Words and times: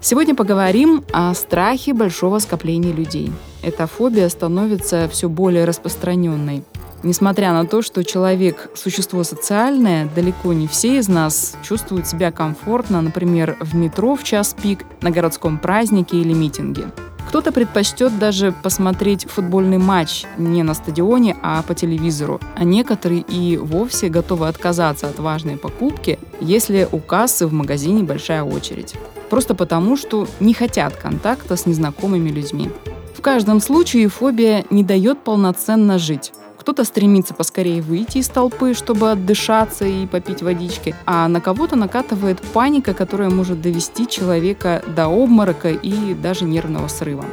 Сегодня 0.00 0.34
поговорим 0.34 1.04
о 1.12 1.34
страхе 1.34 1.92
большого 1.92 2.38
скопления 2.38 2.92
людей. 2.92 3.32
Эта 3.62 3.86
фобия 3.86 4.28
становится 4.28 5.08
все 5.10 5.28
более 5.28 5.64
распространенной. 5.64 6.62
Несмотря 7.02 7.52
на 7.52 7.66
то, 7.66 7.82
что 7.82 8.04
человек– 8.04 8.70
существо 8.74 9.22
социальное, 9.24 10.08
далеко 10.14 10.52
не 10.52 10.66
все 10.66 10.98
из 10.98 11.08
нас 11.08 11.56
чувствуют 11.62 12.06
себя 12.06 12.32
комфортно, 12.32 13.00
например, 13.00 13.56
в 13.60 13.74
метро 13.74 14.16
в 14.16 14.24
час 14.24 14.54
пик, 14.60 14.84
на 15.02 15.10
городском 15.10 15.58
празднике 15.58 16.18
или 16.18 16.32
митинге. 16.32 16.86
Кто-то 17.28 17.52
предпочтет 17.52 18.18
даже 18.18 18.52
посмотреть 18.52 19.26
футбольный 19.28 19.78
матч 19.78 20.24
не 20.38 20.62
на 20.62 20.74
стадионе, 20.74 21.36
а 21.42 21.62
по 21.62 21.74
телевизору. 21.74 22.40
А 22.54 22.64
некоторые 22.64 23.22
и 23.22 23.56
вовсе 23.56 24.08
готовы 24.08 24.48
отказаться 24.48 25.08
от 25.08 25.18
важной 25.18 25.56
покупки, 25.56 26.18
если 26.40 26.88
у 26.90 26.98
кассы 26.98 27.46
в 27.46 27.52
магазине 27.52 28.04
большая 28.04 28.42
очередь. 28.42 28.94
Просто 29.30 29.54
потому, 29.54 29.96
что 29.96 30.26
не 30.40 30.54
хотят 30.54 30.96
контакта 30.96 31.56
с 31.56 31.66
незнакомыми 31.66 32.30
людьми. 32.30 32.70
В 33.14 33.20
каждом 33.20 33.60
случае 33.60 34.08
фобия 34.08 34.64
не 34.70 34.84
дает 34.84 35.24
полноценно 35.24 35.98
жить. 35.98 36.32
Кто-то 36.58 36.82
стремится 36.82 37.32
поскорее 37.32 37.80
выйти 37.80 38.18
из 38.18 38.28
толпы, 38.28 38.74
чтобы 38.74 39.12
отдышаться 39.12 39.84
и 39.84 40.04
попить 40.06 40.42
водички, 40.42 40.96
а 41.06 41.28
на 41.28 41.40
кого-то 41.40 41.76
накатывает 41.76 42.40
паника, 42.40 42.92
которая 42.92 43.30
может 43.30 43.60
довести 43.60 44.08
человека 44.08 44.82
до 44.96 45.06
обморока 45.06 45.70
и 45.70 46.14
даже 46.14 46.44
нервного 46.44 46.88
срыва. 46.88 47.24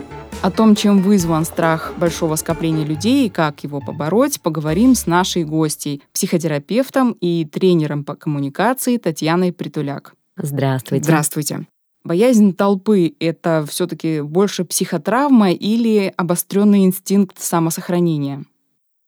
О 0.44 0.52
том, 0.52 0.76
чем 0.76 1.02
вызван 1.02 1.46
страх 1.46 1.94
большого 1.98 2.36
скопления 2.36 2.86
людей 2.86 3.26
и 3.26 3.30
как 3.30 3.64
его 3.64 3.80
побороть, 3.80 4.40
поговорим 4.40 4.94
с 4.94 5.08
нашей 5.08 5.46
гостьей, 5.46 6.04
психотерапевтом 6.14 7.14
и 7.20 7.46
тренером 7.46 8.04
по 8.04 8.16
коммуникации 8.16 8.98
Татьяной 8.98 9.52
Притуляк. 9.52 10.14
Здравствуйте. 10.38 11.04
Здравствуйте. 11.06 11.66
Боязнь 12.04 12.54
толпы— 12.54 13.16
это 13.20 13.66
все-таки 13.68 14.22
больше 14.22 14.66
психотравма 14.66 15.52
или 15.52 16.14
обостренный 16.18 16.84
инстинкт 16.86 17.40
самосохранения? 17.40 18.44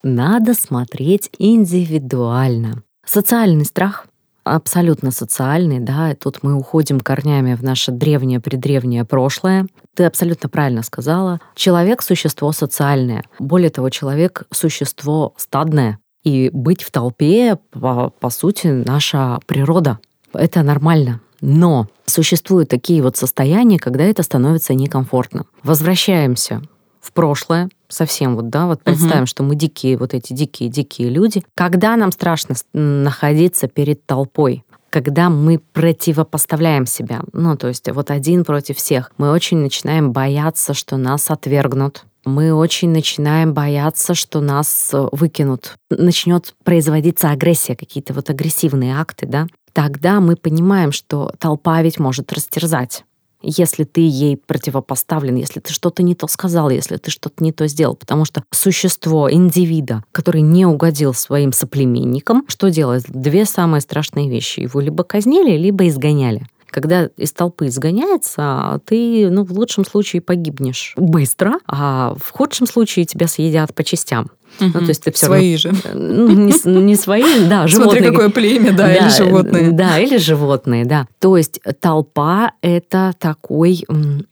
Надо 0.02 0.54
смотреть 0.54 1.30
индивидуально. 1.38 2.84
Социальный 3.06 3.66
страх 3.66 4.08
абсолютно 4.46 5.12
социальный, 5.12 5.80
да, 5.80 6.16
тут 6.16 6.44
мы 6.44 6.54
уходим 6.54 7.00
корнями 7.02 7.56
в 7.56 7.64
наше 7.64 7.92
древнее, 7.92 8.40
предревнее 8.40 9.04
прошлое. 9.04 9.68
Ты 9.96 10.06
абсолютно 10.06 10.48
правильно 10.48 10.84
сказала. 10.84 11.42
Человек— 11.56 12.02
существо 12.04 12.52
социальное. 12.52 13.26
Более 13.40 13.72
того, 13.72 13.90
человек— 13.90 14.44
существо 14.52 15.34
стадное. 15.36 16.00
И 16.24 16.50
быть 16.54 16.84
в 16.84 16.92
толпе, 16.92 17.58
по, 17.72 18.12
по 18.12 18.30
сути, 18.30 18.68
наша 18.68 19.40
природа. 19.48 20.00
Это 20.34 20.64
нормально. 20.64 21.22
Но 21.46 21.88
существуют 22.08 22.70
такие 22.70 23.04
вот 23.04 23.18
состояния, 23.18 23.78
когда 23.78 24.04
это 24.04 24.24
становится 24.24 24.74
некомфортно. 24.74 25.46
Возвращаемся 25.62 26.64
в 27.00 27.14
прошлое, 27.14 27.70
совсем 27.88 28.36
вот, 28.36 28.50
да, 28.50 28.66
вот 28.66 28.82
представим, 28.82 29.24
угу. 29.24 29.28
что 29.28 29.44
мы 29.44 29.56
дикие, 29.56 29.96
вот 29.96 30.16
эти 30.16 30.34
дикие-дикие 30.34 31.10
люди. 31.10 31.44
Когда 31.54 31.96
нам 31.98 32.12
страшно 32.12 32.56
находиться 32.74 33.68
перед 33.68 34.06
толпой? 34.06 34.64
когда 34.92 35.30
мы 35.30 35.60
противопоставляем 35.74 36.86
себя, 36.86 37.20
ну, 37.34 37.58
то 37.58 37.68
есть 37.68 37.92
вот 37.92 38.12
один 38.12 38.46
против 38.46 38.78
всех, 38.78 39.12
мы 39.18 39.30
очень 39.30 39.58
начинаем 39.58 40.14
бояться, 40.14 40.74
что 40.74 40.96
нас 40.96 41.30
отвергнут, 41.30 42.06
мы 42.26 42.54
очень 42.54 42.90
начинаем 42.90 43.54
бояться, 43.54 44.14
что 44.14 44.42
нас 44.42 44.90
э, 44.94 45.08
выкинут. 45.12 45.76
Начнет 45.90 46.56
производиться 46.64 47.30
агрессия, 47.30 47.76
какие-то 47.76 48.14
вот 48.14 48.30
агрессивные 48.30 48.96
акты, 48.98 49.26
да. 49.26 49.48
Тогда 49.74 50.20
мы 50.20 50.36
понимаем, 50.36 50.92
что 50.92 51.32
толпа 51.40 51.82
ведь 51.82 52.00
может 52.00 52.34
растерзать 52.34 53.04
если 53.48 53.84
ты 53.84 54.02
ей 54.02 54.38
противопоставлен, 54.38 55.36
если 55.36 55.60
ты 55.60 55.72
что-то 55.72 56.02
не 56.02 56.16
то 56.16 56.28
сказал, 56.28 56.72
если 56.72 56.98
ты 56.98 57.12
что-то 57.12 57.44
не 57.44 57.52
то 57.52 57.68
сделал. 57.68 57.96
Потому 57.96 58.26
что 58.26 58.44
существо, 58.52 59.32
индивида, 59.32 60.04
который 60.12 60.42
не 60.42 60.66
угодил 60.66 61.14
своим 61.14 61.54
соплеменникам, 61.54 62.44
что 62.48 62.70
делает? 62.70 63.04
Две 63.08 63.46
самые 63.46 63.82
страшные 63.82 64.30
вещи. 64.30 64.62
Его 64.62 64.80
либо 64.80 65.04
казнили, 65.04 65.58
либо 65.58 65.88
изгоняли 65.88 66.48
когда 66.76 67.06
из 67.16 67.32
толпы 67.32 67.68
изгоняется, 67.68 68.82
ты, 68.86 69.30
ну, 69.30 69.46
в 69.46 69.54
лучшем 69.54 69.86
случае 69.86 70.22
погибнешь 70.22 70.94
быстро, 70.98 71.54
а 71.68 72.16
в 72.22 72.32
худшем 72.32 72.68
случае 72.68 73.06
тебя 73.06 73.30
съедят 73.30 73.74
по 73.74 73.86
частям. 73.86 74.30
Угу. 74.60 74.72
Ну, 74.74 74.80
то 74.80 74.88
есть 74.88 75.04
ты 75.04 75.12
все 75.12 75.26
свои 75.26 75.58
равно... 75.58 75.80
же. 75.80 75.94
Ну, 75.96 76.30
не, 76.30 76.82
не 76.82 76.96
свои, 76.96 77.48
да, 77.48 77.68
животные. 77.68 78.02
Смотри, 78.02 78.12
какое 78.12 78.30
племя, 78.30 78.72
да, 78.72 78.88
да, 78.88 78.96
или 78.96 79.10
животные. 79.10 79.72
Да, 79.72 80.00
или 80.00 80.18
животные, 80.18 80.86
да. 80.86 81.08
То 81.20 81.38
есть 81.38 81.60
толпа— 81.80 82.54
это 82.62 83.14
такой 83.20 83.84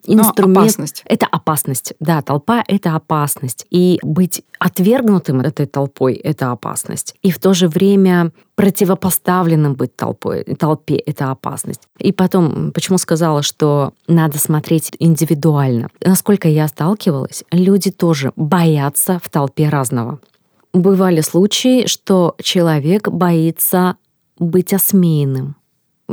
инструмент. 0.06 0.38
Но 0.38 0.62
опасность. 0.62 1.04
Это 1.06 1.26
опасность, 1.26 1.94
да, 2.00 2.22
толпа— 2.22 2.64
это 2.68 2.96
опасность. 2.96 3.66
И 3.70 4.00
быть 4.02 4.44
отвергнутым 4.60 5.42
этой 5.42 5.66
толпой— 5.66 6.14
это 6.24 6.52
опасность. 6.52 7.16
И 7.22 7.32
в 7.32 7.40
то 7.40 7.54
же 7.54 7.68
время 7.68 8.32
противопоставленным 8.56 9.74
быть 9.74 9.96
толпой, 9.96 10.44
толпе— 10.44 10.96
это 11.06 11.32
опасность. 11.32 11.82
И 11.98 12.12
потом, 12.12 12.72
почему 12.72 12.98
сказала, 12.98 13.42
что 13.42 13.94
надо 14.08 14.38
смотреть 14.38 14.92
индивидуально. 15.00 15.90
Насколько 16.04 16.48
я 16.48 16.68
сталкивалась, 16.68 17.44
люди 17.52 17.92
тоже 17.92 18.32
боятся 18.36 19.20
в 19.24 19.30
толпе 19.30 19.70
разного. 19.70 20.13
Бывали 20.74 21.22
случаи, 21.22 21.86
что 21.88 22.36
человек 22.42 23.08
боится 23.10 23.96
быть 24.40 24.74
осмеянным. 24.74 25.56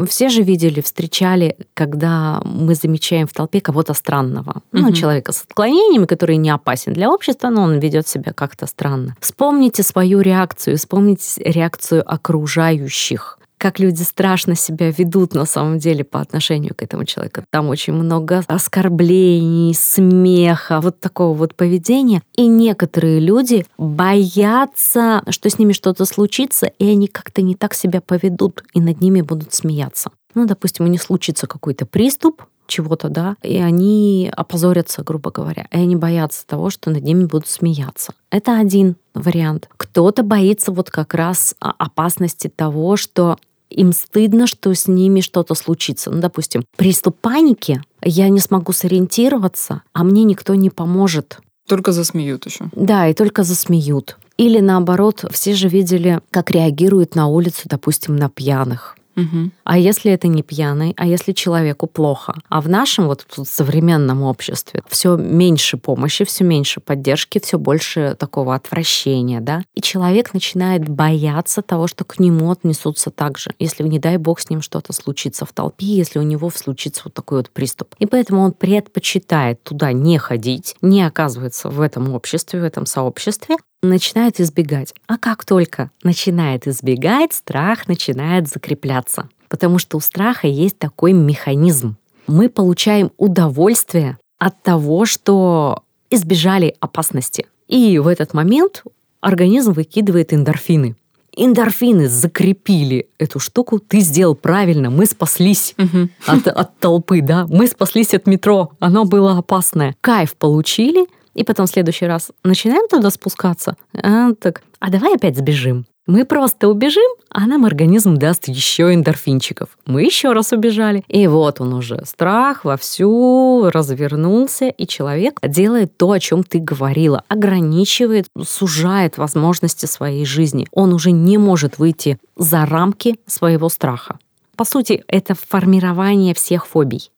Все 0.06 0.28
же 0.28 0.42
видели, 0.42 0.80
встречали, 0.80 1.56
когда 1.74 2.40
мы 2.44 2.74
замечаем 2.74 3.26
в 3.26 3.32
толпе 3.32 3.60
кого-то 3.60 3.92
странного. 3.92 4.62
Угу. 4.72 4.82
Ну, 4.82 4.92
человека 4.92 5.32
с 5.32 5.42
отклонениями, 5.42 6.06
который 6.06 6.36
не 6.36 6.50
опасен 6.50 6.92
для 6.92 7.10
общества, 7.10 7.48
но 7.48 7.62
он 7.62 7.78
ведет 7.80 8.06
себя 8.06 8.32
как-то 8.32 8.66
странно. 8.66 9.16
Вспомните 9.20 9.82
свою 9.82 10.20
реакцию, 10.20 10.76
вспомните 10.78 11.42
реакцию 11.42 12.02
окружающих 12.06 13.39
как 13.60 13.78
люди 13.78 14.02
страшно 14.02 14.56
себя 14.56 14.90
ведут 14.90 15.34
на 15.34 15.44
самом 15.44 15.78
деле 15.78 16.02
по 16.02 16.20
отношению 16.20 16.74
к 16.74 16.82
этому 16.82 17.04
человеку. 17.04 17.42
Там 17.50 17.68
очень 17.68 17.92
много 17.92 18.42
оскорблений, 18.48 19.74
смеха, 19.74 20.80
вот 20.80 20.98
такого 20.98 21.36
вот 21.36 21.54
поведения. 21.54 22.22
И 22.34 22.46
некоторые 22.46 23.20
люди 23.20 23.66
боятся, 23.76 25.22
что 25.28 25.50
с 25.50 25.58
ними 25.58 25.74
что-то 25.74 26.06
случится, 26.06 26.66
и 26.66 26.88
они 26.88 27.06
как-то 27.06 27.42
не 27.42 27.54
так 27.54 27.74
себя 27.74 28.00
поведут, 28.00 28.64
и 28.72 28.80
над 28.80 29.02
ними 29.02 29.20
будут 29.20 29.52
смеяться. 29.52 30.10
Ну, 30.34 30.46
допустим, 30.46 30.86
у 30.86 30.88
них 30.88 31.02
случится 31.02 31.46
какой-то 31.46 31.84
приступ, 31.84 32.42
чего-то, 32.66 33.08
да, 33.08 33.36
и 33.42 33.58
они 33.58 34.32
опозорятся, 34.34 35.02
грубо 35.02 35.30
говоря, 35.30 35.66
и 35.70 35.76
они 35.76 35.96
боятся 35.96 36.46
того, 36.46 36.70
что 36.70 36.90
над 36.90 37.02
ними 37.02 37.24
будут 37.24 37.48
смеяться. 37.48 38.14
Это 38.30 38.58
один 38.58 38.96
вариант. 39.12 39.68
Кто-то 39.76 40.22
боится 40.22 40.72
вот 40.72 40.90
как 40.90 41.14
раз 41.14 41.54
опасности 41.58 42.48
того, 42.48 42.96
что 42.96 43.36
им 43.70 43.92
стыдно, 43.92 44.46
что 44.46 44.74
с 44.74 44.88
ними 44.88 45.20
что-то 45.20 45.54
случится. 45.54 46.10
Ну, 46.10 46.20
допустим, 46.20 46.64
приступ 46.76 47.16
паники, 47.20 47.82
я 48.02 48.28
не 48.28 48.40
смогу 48.40 48.72
сориентироваться, 48.72 49.82
а 49.92 50.04
мне 50.04 50.24
никто 50.24 50.54
не 50.54 50.70
поможет. 50.70 51.38
Только 51.68 51.92
засмеют 51.92 52.46
еще. 52.46 52.66
Да, 52.72 53.06
и 53.08 53.14
только 53.14 53.44
засмеют. 53.44 54.18
Или 54.36 54.60
наоборот, 54.60 55.24
все 55.30 55.54
же 55.54 55.68
видели, 55.68 56.20
как 56.30 56.50
реагируют 56.50 57.14
на 57.14 57.26
улицу, 57.26 57.62
допустим, 57.66 58.16
на 58.16 58.28
пьяных. 58.28 58.96
Угу. 59.16 59.50
А 59.64 59.78
если 59.78 60.12
это 60.12 60.28
не 60.28 60.42
пьяный, 60.42 60.94
а 60.96 61.06
если 61.06 61.32
человеку 61.32 61.86
плохо? 61.86 62.34
А 62.48 62.60
в 62.60 62.68
нашем 62.68 63.06
вот 63.06 63.26
современном 63.44 64.22
обществе 64.22 64.82
все 64.88 65.16
меньше 65.16 65.76
помощи, 65.76 66.24
все 66.24 66.44
меньше 66.44 66.80
поддержки, 66.80 67.40
все 67.40 67.58
больше 67.58 68.16
такого 68.18 68.54
отвращения, 68.54 69.40
да? 69.40 69.62
И 69.74 69.80
человек 69.80 70.32
начинает 70.34 70.88
бояться 70.88 71.62
того, 71.62 71.86
что 71.86 72.04
к 72.04 72.18
нему 72.18 72.50
отнесутся 72.50 73.10
так 73.10 73.38
же, 73.38 73.52
если, 73.58 73.82
не 73.84 73.98
дай 73.98 74.16
бог, 74.16 74.40
с 74.40 74.50
ним 74.50 74.62
что-то 74.62 74.92
случится 74.92 75.44
в 75.44 75.52
толпе, 75.52 75.86
если 75.86 76.18
у 76.18 76.22
него 76.22 76.50
случится 76.50 77.02
вот 77.04 77.14
такой 77.14 77.38
вот 77.38 77.50
приступ. 77.50 77.94
И 77.98 78.06
поэтому 78.06 78.42
он 78.42 78.52
предпочитает 78.52 79.62
туда 79.62 79.92
не 79.92 80.18
ходить, 80.18 80.76
не 80.82 81.02
оказывается 81.02 81.68
в 81.68 81.80
этом 81.80 82.12
обществе, 82.12 82.60
в 82.60 82.64
этом 82.64 82.86
сообществе, 82.86 83.56
начинает 83.82 84.40
избегать. 84.40 84.94
А 85.06 85.16
как 85.18 85.44
только 85.44 85.90
начинает 86.02 86.66
избегать, 86.68 87.32
страх 87.32 87.88
начинает 87.88 88.48
закрепляться. 88.48 89.28
Потому 89.48 89.78
что 89.78 89.96
у 89.96 90.00
страха 90.00 90.46
есть 90.46 90.78
такой 90.78 91.12
механизм. 91.12 91.96
Мы 92.26 92.48
получаем 92.48 93.10
удовольствие 93.16 94.18
от 94.38 94.62
того, 94.62 95.06
что 95.06 95.82
избежали 96.10 96.76
опасности. 96.80 97.46
И 97.68 97.98
в 97.98 98.06
этот 98.06 98.34
момент 98.34 98.84
организм 99.20 99.72
выкидывает 99.72 100.32
эндорфины. 100.32 100.96
Эндорфины 101.36 102.08
закрепили 102.08 103.08
эту 103.18 103.38
штуку. 103.38 103.78
Ты 103.78 104.00
сделал 104.00 104.34
правильно, 104.34 104.90
мы 104.90 105.06
спаслись 105.06 105.74
Мгм. 105.78 106.10
от, 106.26 106.48
от 106.48 106.78
толпы, 106.78 107.20
да. 107.22 107.46
Мы 107.48 107.68
спаслись 107.68 108.14
от 108.14 108.26
метро, 108.26 108.72
оно 108.80 109.04
было 109.04 109.38
опасное. 109.38 109.94
Кайф 110.00 110.34
получили, 110.36 111.06
и 111.34 111.44
потом 111.44 111.66
в 111.66 111.70
следующий 111.70 112.06
раз 112.06 112.30
начинаем 112.44 112.88
туда 112.88 113.10
спускаться. 113.10 113.76
А, 113.94 114.32
так, 114.34 114.62
а 114.78 114.90
давай 114.90 115.14
опять 115.14 115.36
сбежим. 115.36 115.86
Мы 116.06 116.24
просто 116.24 116.66
убежим, 116.68 117.08
а 117.28 117.46
нам 117.46 117.64
организм 117.64 118.16
даст 118.16 118.48
еще 118.48 118.92
эндорфинчиков. 118.92 119.68
Мы 119.86 120.02
еще 120.02 120.32
раз 120.32 120.50
убежали. 120.50 121.04
И 121.06 121.26
вот 121.28 121.60
он 121.60 121.72
уже. 121.72 122.04
Страх 122.04 122.64
вовсю 122.64 123.70
развернулся, 123.70 124.66
и 124.66 124.88
человек 124.88 125.38
делает 125.46 125.96
то, 125.96 126.10
о 126.10 126.18
чем 126.18 126.42
ты 126.42 126.58
говорила. 126.58 127.22
Ограничивает, 127.28 128.26
сужает 128.42 129.18
возможности 129.18 129.86
своей 129.86 130.24
жизни. 130.24 130.66
Он 130.72 130.92
уже 130.92 131.12
не 131.12 131.38
может 131.38 131.78
выйти 131.78 132.18
за 132.36 132.66
рамки 132.66 133.20
своего 133.26 133.68
страха. 133.68 134.18
По 134.56 134.64
сути, 134.64 135.04
это 135.06 135.34
формирование 135.34 136.34
всех 136.34 136.66
фобий. 136.66 137.12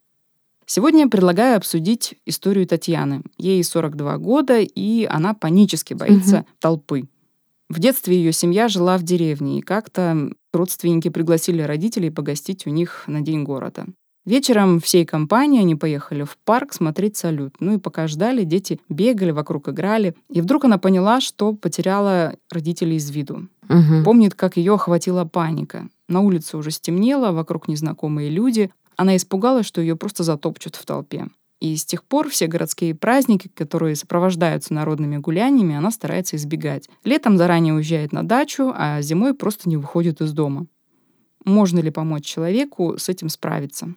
Сегодня 0.74 1.06
предлагаю 1.06 1.58
обсудить 1.58 2.14
историю 2.24 2.66
Татьяны. 2.66 3.20
Ей 3.36 3.62
42 3.62 4.16
года, 4.16 4.58
и 4.60 5.04
она 5.04 5.34
панически 5.34 5.92
боится 5.92 6.36
Мгм. 6.36 6.46
толпы. 6.60 7.04
В 7.68 7.78
детстве 7.78 8.16
ее 8.16 8.32
семья 8.32 8.68
жила 8.68 8.96
в 8.96 9.02
деревне, 9.02 9.58
и 9.58 9.60
как-то 9.60 10.30
родственники 10.50 11.10
пригласили 11.10 11.60
родителей 11.60 12.08
погостить 12.10 12.66
у 12.66 12.70
них 12.70 13.04
на 13.06 13.20
День 13.20 13.42
города. 13.42 13.84
Вечером 14.24 14.80
всей 14.80 15.04
компанией 15.04 15.60
они 15.60 15.74
поехали 15.74 16.22
в 16.22 16.38
парк 16.42 16.72
смотреть 16.72 17.18
салют. 17.18 17.56
Ну 17.60 17.74
и 17.74 17.78
пока 17.78 18.06
ждали, 18.06 18.44
дети 18.44 18.80
бегали, 18.88 19.32
вокруг 19.32 19.68
играли. 19.68 20.14
И 20.30 20.40
вдруг 20.40 20.64
она 20.64 20.78
поняла, 20.78 21.20
что 21.20 21.52
потеряла 21.52 22.36
родителей 22.50 22.96
из 22.96 23.10
виду. 23.10 23.46
Мгм. 23.68 24.04
Помнит, 24.04 24.34
как 24.34 24.56
ее 24.56 24.74
охватила 24.74 25.26
паника. 25.26 25.88
На 26.08 26.20
улице 26.20 26.56
уже 26.56 26.70
стемнело, 26.70 27.32
вокруг 27.32 27.68
незнакомые 27.68 28.30
люди. 28.30 28.70
Она 28.96 29.16
испугалась, 29.16 29.66
что 29.66 29.80
ее 29.80 29.96
просто 29.96 30.22
затопчут 30.22 30.76
в 30.76 30.84
толпе. 30.84 31.28
И 31.60 31.76
с 31.76 31.84
тех 31.84 32.02
пор 32.02 32.28
все 32.28 32.48
городские 32.48 32.94
праздники, 32.94 33.48
которые 33.54 33.94
сопровождаются 33.94 34.74
народными 34.74 35.18
гуляниями, 35.18 35.76
она 35.76 35.92
старается 35.92 36.34
избегать. 36.34 36.88
Летом 37.04 37.38
заранее 37.38 37.74
уезжает 37.74 38.12
на 38.12 38.26
дачу, 38.26 38.72
а 38.74 39.00
зимой 39.00 39.32
просто 39.32 39.68
не 39.68 39.76
выходит 39.76 40.20
из 40.20 40.32
дома. 40.32 40.66
Можно 41.44 41.78
ли 41.78 41.90
помочь 41.90 42.24
человеку 42.24 42.98
с 42.98 43.08
этим 43.08 43.28
справиться? 43.28 43.94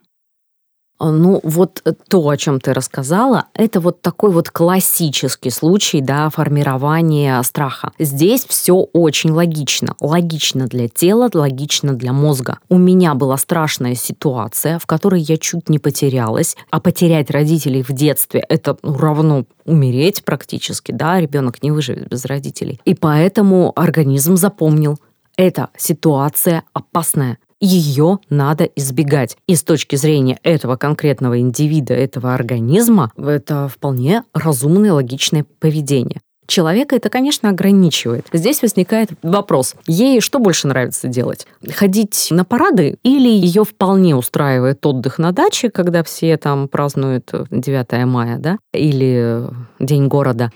А, 0.97 1.11
Ну, 1.11 1.39
вот 1.43 1.81
э, 1.85 1.93
то, 2.07 2.27
о 2.27 2.37
чем 2.37 2.59
ты 2.59 2.73
рассказала, 2.73 3.45
это 3.53 3.79
вот 3.79 4.01
такой 4.01 4.31
вот 4.31 4.49
классический 4.49 5.49
случай, 5.49 6.01
да, 6.01 6.29
формирования 6.29 7.41
страха. 7.43 7.91
Здесь 7.99 8.45
все 8.45 8.75
очень 8.75 9.31
логично. 9.31 9.95
Логично 9.99 10.67
для 10.67 10.87
тела, 10.87 11.29
логично 11.33 11.93
для 11.93 12.13
мозга. 12.13 12.59
У 12.69 12.77
меня 12.77 13.13
была 13.13 13.37
страшная 13.37 13.95
ситуация, 13.95 14.79
в 14.79 14.85
которой 14.85 15.21
я 15.21 15.37
чуть 15.37 15.69
не 15.69 15.79
потерялась, 15.79 16.55
а 16.71 16.79
потерять 16.79 17.29
родителей 17.29 17.83
в 17.83 17.91
детстве 17.91 18.39
это 18.47 18.77
ну, 18.81 18.97
равно 18.97 19.45
умереть 19.65 20.23
практически, 20.23 20.91
да, 20.91 21.19
ребенок 21.19 21.61
не 21.61 21.71
выживет 21.71 22.07
без 22.07 22.25
родителей. 22.25 22.79
И 22.85 22.93
поэтому 22.93 23.73
организм 23.75 24.37
запомнил, 24.37 24.97
эта 25.37 25.69
ситуация 25.77 26.63
опасная 26.73 27.37
ее 27.59 28.19
надо 28.29 28.65
избегать. 28.65 29.37
И 29.47 29.55
с 29.55 29.63
точки 29.63 29.95
зрения 29.95 30.39
этого 30.43 30.75
конкретного 30.75 31.39
индивида, 31.39 31.93
этого 31.93 32.33
организма, 32.33 33.11
это 33.17 33.67
вполне 33.67 34.23
разумное, 34.33 34.93
логичное 34.93 35.45
поведение. 35.59 36.21
Человека 36.47 36.95
это, 36.95 37.09
конечно, 37.09 37.49
ограничивает. 37.49 38.27
Здесь 38.31 38.61
возникает 38.61 39.09
вопрос, 39.23 39.75
ей 39.87 40.21
что 40.21 40.37
больше 40.37 40.67
нравится 40.67 41.07
делать? 41.07 41.47
Ходить 41.73 42.27
на 42.29 42.45
парады 42.45 42.97
или 43.01 43.29
ее 43.29 43.63
вполне 43.63 44.15
устраивает 44.15 44.85
отдых 44.85 45.17
на 45.17 45.31
даче, 45.31 45.71
когда 45.71 46.03
все 46.03 46.37
там 46.37 46.67
празднуют 46.67 47.31
9 47.49 48.05
мая, 48.05 48.37
да, 48.37 48.59
или 48.73 49.47
День 49.79 50.07
города? 50.07 50.51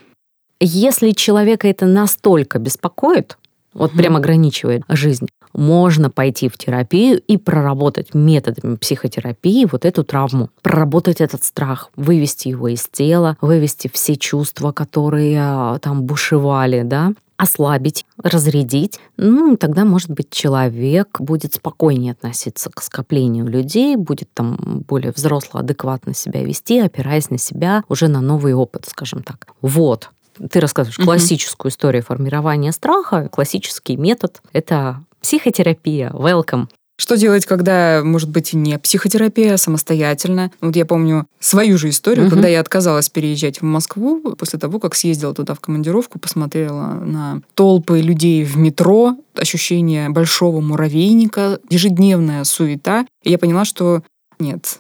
Если 0.61 1.11
человека 1.11 1.67
это 1.67 1.85
настолько 1.85 2.59
беспокоит, 2.59 3.37
вот 3.73 3.91
прям 3.91 4.15
ограничивает 4.15 4.83
жизнь, 4.89 5.27
можно 5.53 6.09
пойти 6.09 6.49
в 6.49 6.57
терапию 6.57 7.19
и 7.19 7.37
проработать 7.37 8.13
методами 8.13 8.75
психотерапии 8.75 9.67
вот 9.71 9.85
эту 9.85 10.03
травму, 10.03 10.49
проработать 10.61 11.21
этот 11.21 11.43
страх, 11.43 11.89
вывести 11.95 12.49
его 12.49 12.67
из 12.67 12.87
тела, 12.87 13.37
вывести 13.41 13.89
все 13.91 14.15
чувства, 14.15 14.71
которые 14.71 15.39
а, 15.41 15.79
там 15.79 16.03
бушевали, 16.03 16.83
да, 16.83 17.13
ослабить, 17.39 18.05
разрядить, 18.21 18.99
ну, 19.15 19.55
тогда, 19.55 19.85
может 19.85 20.09
быть, 20.11 20.29
человек 20.29 21.21
будет 21.21 21.53
спокойнее 21.53 22.11
относиться 22.11 22.69
к 22.69 22.81
скоплению 22.81 23.47
людей, 23.47 23.95
будет 23.95 24.27
там 24.33 24.83
более 24.85 25.13
взросло, 25.13 25.61
адекватно 25.61 26.13
себя 26.13 26.43
вести, 26.43 26.79
опираясь 26.79 27.29
на 27.29 27.37
себя, 27.37 27.85
уже 27.87 28.09
на 28.09 28.19
новый 28.19 28.53
опыт, 28.53 28.87
скажем 28.89 29.23
так. 29.23 29.47
Вот. 29.61 30.09
Ты 30.51 30.59
рассказываешь 30.59 30.97
классическую 30.97 31.71
историю 31.71 32.03
формирования 32.03 32.71
страха, 32.71 33.29
классический 33.31 33.97
метод— 33.97 34.41
это 34.53 35.01
психотерапия, 35.21 36.11
welcome. 36.11 36.67
Что 36.97 37.15
делать, 37.15 37.45
когда, 37.45 38.01
может 38.03 38.29
быть, 38.29 38.53
и 38.53 38.57
не 38.57 38.77
психотерапия, 38.77 39.53
а 39.53 39.57
самостоятельно? 39.57 40.51
Вот 40.59 40.75
я 40.75 40.85
помню 40.85 41.27
свою 41.39 41.77
же 41.77 41.87
историю, 41.89 42.25
Мгм. 42.25 42.35
когда 42.35 42.49
я 42.49 42.59
отказалась 42.59 43.07
переезжать 43.07 43.61
в 43.61 43.63
Москву 43.63 44.19
после 44.37 44.59
того, 44.59 44.79
как 44.79 44.95
съездила 44.95 45.33
туда 45.33 45.53
в 45.53 45.61
командировку, 45.61 46.19
посмотрела 46.19 46.95
на 46.95 47.41
толпы 47.53 48.01
людей 48.01 48.43
в 48.43 48.57
метро, 48.57 49.15
ощущение 49.33 50.09
большого 50.09 50.59
муравейника, 50.59 51.59
ежедневная 51.69 52.43
суета. 52.43 53.05
И 53.23 53.31
я 53.31 53.37
поняла, 53.37 53.63
что 53.63 54.03
нет, 54.37 54.79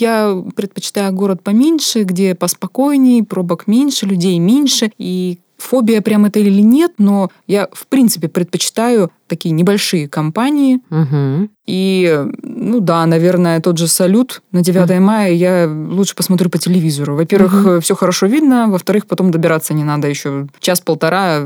я 0.00 0.42
предпочитаю 0.56 1.12
город 1.12 1.42
поменьше, 1.42 2.02
где 2.04 2.34
поспокойней, 2.34 3.22
пробок 3.22 3.66
меньше, 3.66 4.06
людей 4.06 4.38
меньше. 4.38 4.90
И 4.98 5.38
фобия 5.58 6.00
прям 6.02 6.24
это 6.24 6.38
или 6.38 6.60
нет, 6.62 6.92
но 6.98 7.30
я, 7.48 7.68
в 7.72 7.86
принципе, 7.88 8.28
предпочитаю 8.28 9.10
такие 9.26 9.50
небольшие 9.52 10.08
компании, 10.08 10.80
Мгм. 10.88 11.50
и, 11.66 12.24
ну 12.42 12.78
да, 12.80 13.04
наверное, 13.06 13.60
тот 13.60 13.76
же 13.76 13.88
салют 13.88 14.40
на 14.52 14.62
9 14.62 15.00
мая 15.00 15.32
я 15.32 15.68
лучше 15.68 16.14
посмотрю 16.14 16.48
по 16.48 16.58
телевизору. 16.58 17.16
Во-первых, 17.16 17.82
все 17.82 17.96
хорошо 17.96 18.26
видно, 18.26 18.68
во-вторых, 18.68 19.06
потом 19.08 19.32
добираться 19.32 19.74
не 19.74 19.82
надо 19.84 20.06
еще 20.08 20.46
час-полтора, 20.60 21.42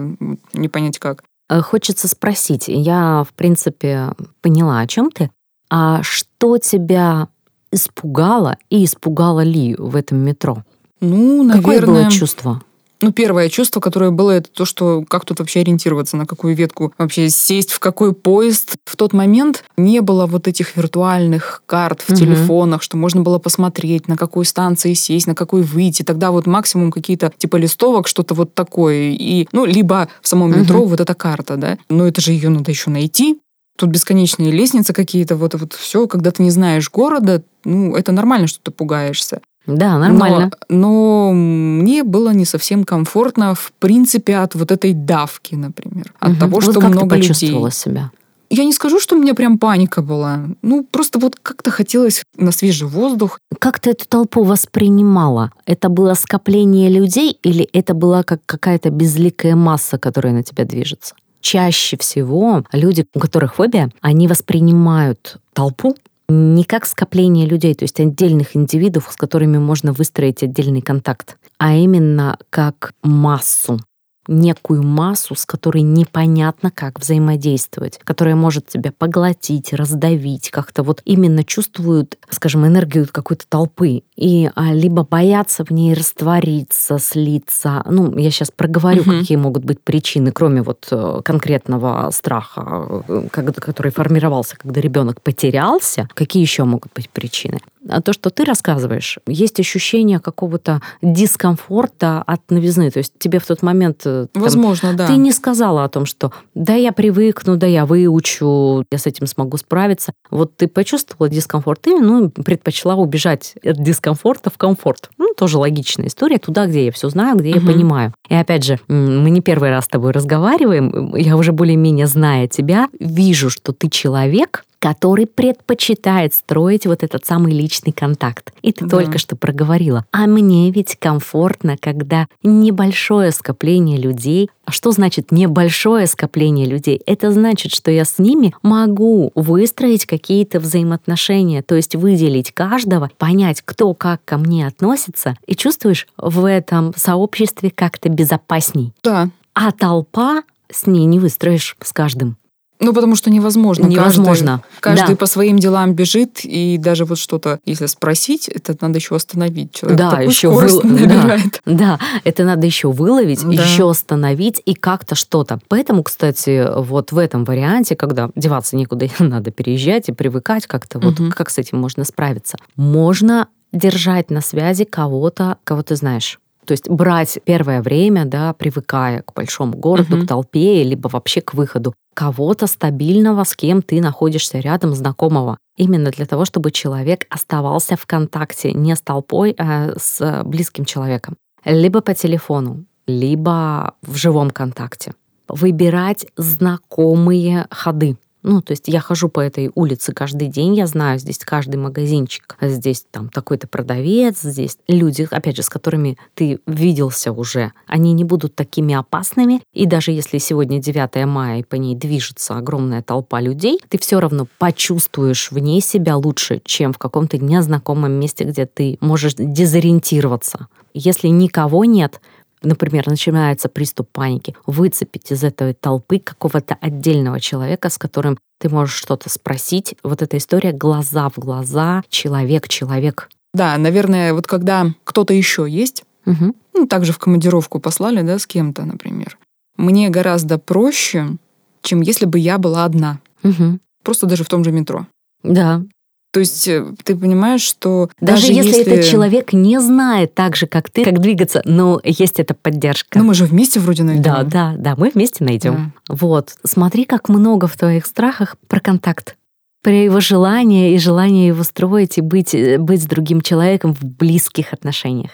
не 0.53 0.69
понять 0.69 0.99
как. 0.99 1.25
Э, 1.49 1.61
Хочется 1.63 2.07
спросить, 2.07 2.65
я, 2.69 3.25
в 3.29 3.33
принципе, 3.35 4.11
поняла, 4.43 4.81
о 4.81 4.87
чем 4.87 5.11
ты. 5.11 5.31
А 5.71 6.03
что 6.03 6.59
тебя 6.59 7.29
испугало 7.73 8.57
и 8.71 8.85
испугало 8.85 9.41
ли 9.41 9.75
в 9.77 9.97
этом 9.97 10.19
метро? 10.19 10.65
Ну, 11.01 11.49
Какое 11.49 11.81
наверное... 11.81 12.03
было 12.05 12.11
чувство? 12.11 12.63
Ну, 13.01 13.11
первое 13.11 13.49
чувство, 13.49 13.81
которое 13.81 14.13
было, 14.13 14.31
это 14.31 14.49
то, 14.49 14.65
что 14.65 15.05
как 15.09 15.25
тут 15.25 15.41
вообще 15.41 15.59
ориентироваться, 15.63 16.17
на 16.17 16.25
какую 16.25 16.55
ветку 16.55 16.93
вообще 16.99 17.31
сесть, 17.31 17.73
в 17.73 17.81
какой 17.81 18.15
поезд. 18.15 18.77
В 18.85 18.97
тот 18.97 19.13
момент 19.13 19.65
не 19.77 20.01
было 20.01 20.27
вот 20.27 20.47
этих 20.47 20.77
виртуальных 20.77 21.65
карт 21.67 22.01
в 22.01 22.11
Мгм. 22.11 22.17
телефонах, 22.17 22.81
что 22.81 22.97
можно 22.97 23.23
было 23.23 23.39
посмотреть, 23.41 24.07
на 24.07 24.17
какой 24.17 24.45
станции 24.45 24.95
сесть, 24.95 25.27
на 25.27 25.35
какой 25.35 25.63
выйти. 25.63 26.05
Тогда 26.05 26.31
вот 26.31 26.47
максимум 26.47 26.93
какие-то 26.93 27.33
типа 27.37 27.57
листовок, 27.57 28.07
что-то 28.07 28.35
вот 28.35 28.55
такое. 28.55 29.11
И, 29.11 29.49
ну, 29.51 29.65
либо 29.65 30.07
в 30.21 30.29
самом 30.29 30.57
метро 30.57 30.85
вот 30.85 31.01
эта 31.01 31.15
карта, 31.15 31.57
да. 31.57 31.79
Но 31.89 32.07
это 32.07 32.21
же 32.21 32.31
ее 32.31 32.51
надо 32.51 32.71
еще 32.71 32.89
найти. 32.91 33.41
Тут 33.77 33.91
бесконечные 33.91 34.51
лестницы 34.51 34.93
какие-то, 34.93 35.37
вот, 35.37 35.55
вот 35.55 35.73
все, 35.73 36.07
когда 36.07 36.31
ты 36.31 36.43
не 36.43 36.51
знаешь 36.51 36.91
города, 36.91 37.43
ну, 37.65 37.97
это 37.97 38.13
нормально, 38.13 38.47
что 38.47 38.61
ты 38.63 38.71
пугаешься. 38.71 39.41
Да, 39.67 39.99
нормально. 39.99 40.51
Но, 40.69 41.31
но 41.31 41.33
мне 41.33 42.03
было 42.03 42.31
не 42.31 42.45
совсем 42.45 42.85
комфортно, 42.85 43.55
в 43.55 43.73
принципе, 43.79 44.37
от 44.37 44.55
вот 44.55 44.73
этой 44.73 44.93
давки, 44.93 45.55
например. 45.55 46.13
От 46.19 46.31
Мгм. 46.31 46.39
того, 46.41 46.55
Вот 46.57 46.65
что 46.65 46.81
как 46.81 46.91
много 46.91 47.11
ты 47.11 47.17
людей. 47.17 47.29
почувствовала 47.29 47.71
себя? 47.71 48.11
Я 48.51 48.65
не 48.65 48.73
скажу, 48.75 49.01
что 49.01 49.17
у 49.17 49.19
меня 49.19 49.33
прям 49.35 49.57
паника 49.59 50.03
была. 50.03 50.41
Ну, 50.61 50.85
просто 50.91 51.19
вот 51.19 51.37
как-то 51.43 51.71
хотелось 51.71 52.23
на 52.37 52.53
свежий 52.53 52.87
воздух. 52.87 53.39
Как 53.59 53.81
ты 53.81 53.91
эту 53.93 54.07
толпу 54.07 54.43
воспринимала? 54.43 55.53
Это 55.65 55.89
было 55.89 56.13
скопление 56.15 56.91
людей 56.91 57.39
или 57.43 57.67
это 57.73 57.95
была 57.95 58.23
как 58.25 58.41
какая-то 58.45 58.91
безликая 58.91 59.57
масса, 59.57 59.97
которая 59.97 60.35
на 60.35 60.43
тебя 60.43 60.65
движется? 60.67 61.15
Чаще 61.43 61.99
всего 61.99 62.65
люди, 62.73 63.05
у 63.15 63.19
которых 63.19 63.57
фобия, 63.57 63.91
они 64.01 64.29
воспринимают 64.29 65.37
толпу 65.53 65.95
не 66.29 66.65
как 66.65 66.87
скопление 66.87 67.47
людей, 67.47 67.75
то 67.75 67.83
есть 67.83 68.01
отдельных 68.01 68.57
индивидов, 68.57 69.09
с 69.11 69.17
которыми 69.17 69.59
можно 69.59 69.93
выстроить 69.93 70.43
отдельный 70.43 70.81
контакт, 70.81 71.37
а 71.59 71.75
именно 71.75 72.39
как 72.49 72.95
массу. 73.03 73.81
Некую 74.29 74.83
массу, 74.83 75.35
с 75.35 75.45
которой 75.45 75.83
непонятно 75.83 76.71
как 76.71 77.01
взаимодействовать, 77.01 77.99
которая 78.05 78.37
может 78.37 78.67
тебя 78.69 78.93
поглотить, 78.97 79.73
раздавить, 79.73 80.51
как-то 80.51 80.83
вот 80.83 81.03
именно 81.05 81.45
чувствуют, 81.45 82.19
скажем, 82.31 82.67
энергию 82.67 83.09
какой-то 83.11 83.45
толпы, 83.49 84.03
и 84.17 84.51
а, 84.55 84.73
либо 84.73 85.05
боятся 85.05 85.65
в 85.65 85.71
ней 85.71 85.95
раствориться, 85.95 86.99
слиться. 86.99 87.83
Ну, 87.89 88.17
я 88.17 88.31
сейчас 88.31 88.51
проговорю, 88.51 89.03
угу. 89.03 89.11
какие 89.11 89.37
могут 89.37 89.65
быть 89.65 89.81
причины, 89.81 90.33
кроме 90.33 90.63
вот 90.63 90.89
э, 90.91 91.21
конкретного 91.25 92.11
страха, 92.13 93.03
э, 93.09 93.29
который 93.33 93.91
формировался, 93.91 94.57
когда 94.57 94.81
ребенок 94.81 95.21
потерялся, 95.21 96.09
какие 96.15 96.43
еще 96.43 96.65
могут 96.65 96.93
быть 96.95 97.11
причины? 97.11 97.59
А 97.89 98.01
то, 98.01 98.13
что 98.13 98.31
ты 98.31 98.45
рассказываешь, 98.45 99.19
есть 99.27 99.59
ощущение 99.61 100.21
какого-то 100.21 100.81
дискомфорта 101.01 102.23
от 102.27 102.51
новизны. 102.51 102.91
То 102.91 102.99
есть 102.99 103.15
тебе 103.19 103.39
в 103.39 103.47
тот 103.47 103.63
момент... 103.63 104.03
Э, 104.05 104.27
там, 104.33 104.43
Возможно, 104.43 104.95
да. 104.95 105.07
Ты 105.07 105.17
не 105.17 105.33
сказала 105.33 105.85
о 105.85 105.89
том, 105.89 106.07
что 106.07 106.33
да, 106.55 106.75
я 106.75 106.93
привыкну, 106.93 107.57
да, 107.57 107.67
я 107.67 107.87
выучу, 107.87 108.85
я 108.91 108.99
с 108.99 109.07
этим 109.07 109.27
смогу 109.27 109.57
справиться. 109.57 110.13
Вот 110.31 110.57
ты 110.57 110.69
почувствовала 110.69 111.29
дискомфорт, 111.29 111.83
ты 111.83 111.99
ну, 111.99 112.31
предпочла 112.31 112.95
убежать 112.95 113.55
от 113.65 113.83
дискомфорта 113.83 114.51
в 114.51 114.59
комфорт. 114.59 115.11
Ну, 115.19 115.35
тоже 115.37 115.59
логичная 115.59 116.07
история. 116.07 116.39
Туда, 116.39 116.67
где 116.67 116.87
я 116.87 116.93
все 116.93 117.09
знаю, 117.09 117.37
где 117.37 117.51
угу. 117.51 117.61
я 117.61 117.73
понимаю. 117.73 118.15
И 118.29 118.35
опять 118.35 118.65
же, 118.65 118.79
мы 118.89 119.31
не 119.31 119.41
первый 119.41 119.71
раз 119.71 119.85
с 119.87 119.89
тобой 119.89 120.13
разговариваем, 120.13 121.15
я 121.17 121.37
уже 121.37 121.53
более-менее 121.53 122.07
зная 122.07 122.49
тебя, 122.49 122.89
вижу, 122.99 123.51
что 123.51 123.73
ты 123.73 123.89
человек, 123.89 124.65
который 124.83 125.27
предпочитает 125.29 126.35
строить 126.35 126.87
вот 126.87 127.05
этот 127.05 127.25
самый 127.25 127.53
личный 127.53 127.93
контакт. 127.93 128.53
И 128.63 128.73
ты 128.73 128.85
да. 128.85 128.99
только 128.99 129.19
что 129.19 129.37
проговорила. 129.37 130.05
А 130.11 130.27
мне 130.27 130.73
ведь 130.73 130.97
комфортно, 130.99 131.77
когда 131.79 132.27
небольшое 132.43 133.31
скопление 133.31 133.97
людей. 133.97 134.51
А 134.65 134.73
что 134.73 134.91
значит 134.91 135.31
небольшое 135.31 136.09
скопление 136.09 136.67
людей? 136.67 137.01
Это 137.07 137.31
значит, 137.31 137.73
что 137.73 137.93
я 137.93 138.05
с 138.05 138.19
ними 138.19 138.55
могу 138.63 139.31
выстроить 139.37 140.05
какие-то 140.05 140.59
взаимоотношения, 140.59 141.63
то 141.63 141.77
есть 141.77 141.95
выделить 141.95 142.51
каждого, 142.51 143.09
понять, 143.19 143.63
кто 143.65 143.95
как 143.95 144.25
ко 144.25 144.37
мне 144.37 144.67
относится, 144.67 145.37
и 145.47 145.55
чувствуешь 145.55 146.09
в 146.17 146.45
этом 146.45 146.93
сообществе 146.97 147.71
как-то 147.71 148.09
безопасней. 148.09 148.93
Да. 149.05 149.31
А 149.55 149.71
толпа 149.71 150.43
с 150.69 150.89
ней 150.89 151.05
не 151.05 151.21
выстроишь 151.21 151.77
с 151.81 151.93
каждым. 151.93 152.37
Ну, 152.83 152.93
потому 152.93 153.17
что 153.17 153.31
невозможно. 153.31 153.87
Невозможно. 153.87 154.63
Каждый, 154.81 154.99
каждый 154.99 155.13
да. 155.13 155.17
по 155.17 155.27
своим 155.27 155.59
делам 155.59 155.95
бежит, 155.95 156.41
и 156.43 156.77
даже 156.79 157.05
вот 157.05 157.19
что-то, 157.19 157.61
если 157.65 157.87
спросить, 157.87 158.49
это 158.49 158.77
надо 158.81 158.99
еще 158.99 159.15
остановить. 159.15 159.73
Человек 159.73 159.99
да, 159.99 160.21
еще 160.21 160.49
вы... 160.49 160.69
да, 161.07 161.39
да, 161.65 161.99
это 162.25 162.45
надо 162.45 162.67
еще 162.67 162.91
выловить, 162.91 163.43
да. 163.45 163.53
еще 163.53 163.89
остановить 163.89 164.61
и 164.65 164.75
как-то 164.75 165.15
что-то. 165.15 165.61
Поэтому, 165.69 166.03
кстати, 166.03 166.67
вот 166.77 167.13
в 167.13 167.19
этом 167.19 167.45
варианте, 167.45 167.95
когда 167.95 168.31
деваться 168.35 168.77
некуда, 168.77 169.09
надо 169.21 169.53
переезжать 169.53 170.09
и 170.09 170.13
привыкать 170.13 170.67
как-то, 170.67 170.99
вот 170.99 171.21
угу. 171.21 171.31
как 171.31 171.51
с 171.51 171.59
этим 171.59 171.79
можно 171.79 172.05
справиться? 172.05 172.57
Можно 172.77 173.49
держать 173.73 174.31
на 174.31 174.41
связи 174.41 174.85
кого-то, 174.85 175.57
кого 175.65 175.83
ты 175.83 175.97
знаешь. 175.97 176.39
То 176.65 176.73
есть 176.73 176.89
брать 176.89 177.39
первое 177.45 177.83
время, 177.83 178.25
да, 178.25 178.53
привыкая 178.53 179.23
к 179.23 179.35
большому 179.35 179.77
городу, 179.77 180.17
угу. 180.17 180.25
к 180.25 180.29
толпе, 180.29 180.85
либо 180.85 181.09
вообще 181.09 181.41
к 181.41 181.55
выходу, 181.55 181.95
кого-то 182.15 182.67
стабильного, 182.67 183.45
с 183.45 183.57
кем 183.57 183.83
ты 183.83 184.01
находишься 184.01 184.61
рядом, 184.61 184.95
знакомого. 184.95 185.59
Именно 185.77 186.11
для 186.11 186.27
того, 186.27 186.45
чтобы 186.45 186.71
человек 186.71 187.27
оставался 187.31 187.97
в 187.97 188.07
контакте 188.07 188.73
не 188.73 188.95
с 188.95 189.01
толпой, 189.01 189.55
а 189.59 189.93
с 189.99 190.43
близким 190.45 190.85
человеком. 190.85 191.37
Либо 191.65 192.01
по 192.01 192.15
телефону, 192.15 192.85
либо 193.07 193.95
в 194.03 194.17
живом 194.17 194.51
контакте. 194.51 195.15
Выбирать 195.49 196.27
знакомые 196.37 197.67
ходы. 197.71 198.17
Ну, 198.43 198.61
то 198.61 198.73
есть 198.73 198.89
я 198.89 199.01
хожу 199.01 199.29
по 199.29 199.41
этой 199.41 199.71
улице 199.75 200.13
каждый 200.13 200.49
день, 200.49 200.75
я 200.75 200.87
знаю 200.87 201.19
здесь 201.19 201.39
каждый 201.39 201.77
магазинчик, 201.77 202.57
здесь 202.61 203.05
там 203.11 203.29
такой-то 203.29 203.69
продавец, 203.69 204.41
здесь 204.41 204.79
люди, 204.89 205.29
опять 205.31 205.57
же, 205.57 205.63
с 205.63 205.69
которыми 205.69 206.19
ты 206.35 206.59
виделся 206.67 207.33
уже, 207.33 207.73
они 207.87 208.13
не 208.13 208.25
будут 208.25 208.55
такими 208.55 208.95
опасными, 208.95 209.63
и 209.73 209.87
даже 209.87 210.11
если 210.11 210.39
сегодня 210.39 210.81
9 210.81 211.25
мая 211.27 211.61
и 211.61 211.63
по 211.63 211.77
ней 211.77 211.95
движется 211.95 212.57
огромная 212.57 213.03
толпа 213.03 213.41
людей, 213.41 213.81
ты 213.89 213.99
все 213.99 214.19
равно 214.19 214.47
почувствуешь 214.59 215.53
в 215.53 215.59
ней 215.59 215.81
себя 215.81 216.17
лучше, 216.17 216.61
чем 216.65 216.93
в 216.93 216.99
каком-то 216.99 217.39
незнакомом 217.39 218.13
месте, 218.13 218.45
где 218.45 218.67
ты 218.67 218.99
можешь 219.01 219.35
дезориентироваться. 219.37 220.67
Если 220.95 221.29
никого 221.29 221.85
нет, 221.85 222.21
например, 222.63 223.09
начинается 223.09 223.69
приступ 223.69 224.09
паники, 224.13 224.55
выцепить 224.67 225.31
из 225.33 225.45
этой 225.45 225.75
толпы 225.75 226.19
какого-то 226.19 226.77
отдельного 226.81 227.41
человека, 227.41 227.91
с 227.91 227.99
которым 227.99 228.39
ты 228.59 228.69
можешь 228.69 228.95
что-то 228.95 229.29
спросить. 229.29 229.95
Вот 230.03 230.23
эта 230.23 230.37
история 230.37 230.73
глаза 230.73 231.29
в 231.29 231.39
глаза, 231.39 232.03
человек-человек. 232.09 233.29
Да, 233.55 233.77
наверное, 233.77 234.33
вот 234.33 234.47
когда 234.47 234.87
кто-то 235.05 235.35
еще 235.35 235.67
есть, 235.69 236.05
угу. 236.25 236.55
ну, 236.75 236.87
также 236.87 237.13
в 237.13 237.19
командировку 237.19 237.81
послали, 237.81 238.23
да, 238.23 238.39
с 238.39 238.47
кем-то, 238.47 238.85
например, 238.85 239.39
мне 239.77 240.09
гораздо 240.09 240.59
проще, 240.59 241.37
чем 241.83 242.01
если 242.01 242.27
бы 242.27 242.39
я 242.39 242.59
была 242.59 242.85
одна. 242.85 243.19
Угу. 243.43 243.79
Просто 244.05 244.27
даже 244.27 244.45
в 244.45 244.49
том 244.49 244.65
же 244.65 244.73
метро. 244.73 245.07
Да. 245.43 245.83
То 246.33 246.41
есть 246.41 246.67
э, 246.67 246.85
ты 247.05 247.15
понимаешь, 247.15 247.61
что 247.61 248.09
даже, 248.21 248.49
даже 248.49 248.53
если, 248.55 248.79
если 248.79 248.93
этот 248.93 249.05
человек 249.05 249.53
не 249.53 249.81
знает 249.81 250.35
так 250.35 250.57
же, 250.57 250.67
как 250.67 250.91
ты, 250.91 251.05
как 251.05 251.21
двигаться, 251.21 251.61
но 251.67 252.01
есть 252.03 252.41
эта 252.41 252.55
поддержка. 252.55 253.19
Ну 253.19 253.25
мы 253.27 253.35
же 253.35 253.45
вместе 253.45 253.81
вроде 253.81 254.03
найдем. 254.03 254.23
Да, 254.23 254.43
да, 254.43 254.75
да, 254.79 254.95
мы 254.97 255.11
вместе 255.15 255.45
найдем. 255.45 255.93
Да. 256.09 256.15
Вот, 256.17 256.55
смотри, 256.65 257.05
как 257.05 257.29
много 257.29 257.67
в 257.67 257.77
твоих 257.77 258.07
страхах 258.07 258.57
про 258.67 258.81
контакт 258.81 259.37
про 259.83 259.93
его 259.93 260.21
желание 260.21 260.95
и 260.95 260.99
желание 260.99 261.49
его 261.49 261.65
строить 261.65 262.17
и 262.17 262.21
быть, 262.21 262.55
э, 262.55 262.79
быть 262.79 263.03
с 263.03 263.07
другим 263.07 263.41
человеком 263.41 263.95
в 263.95 264.05
близких 264.05 264.73
отношениях. 264.73 265.33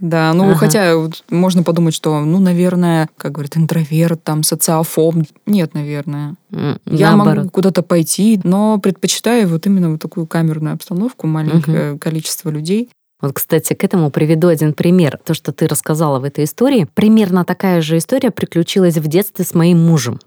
Да, 0.00 0.32
ну 0.34 0.44
ага. 0.44 0.54
хотя 0.56 0.94
можно 1.30 1.62
подумать, 1.62 1.94
что, 1.94 2.20
ну, 2.20 2.40
наверное, 2.40 3.08
как 3.16 3.32
говорят, 3.32 3.56
интроверт, 3.56 4.22
там, 4.24 4.42
социофоб. 4.42 5.14
Нет, 5.46 5.74
наверное. 5.74 6.34
Mm, 6.50 6.80
Я 6.86 7.14
наоборот. 7.14 7.36
могу 7.36 7.50
куда-то 7.50 7.82
пойти, 7.82 8.40
но 8.42 8.78
предпочитаю 8.78 9.48
вот 9.48 9.66
именно 9.66 9.92
вот 9.92 10.00
такую 10.00 10.26
камерную 10.26 10.74
обстановку, 10.74 11.26
маленькое 11.26 11.92
угу. 11.92 11.98
количество 11.98 12.50
людей. 12.50 12.90
Вот, 13.20 13.32
кстати, 13.34 13.72
к 13.72 13.84
этому 13.84 14.10
приведу 14.10 14.48
один 14.48 14.74
пример. 14.74 15.18
То, 15.24 15.32
что 15.32 15.52
ты 15.52 15.66
рассказала 15.68 16.18
в 16.18 16.24
этой 16.24 16.44
истории, 16.44 16.88
примерно 16.94 17.44
такая 17.44 17.80
же 17.80 17.96
история 17.96 18.30
приключилась 18.30 18.96
в 18.96 19.06
детстве 19.06 19.44
с 19.44 19.54
моим 19.54 19.78
мужем. 19.78 20.18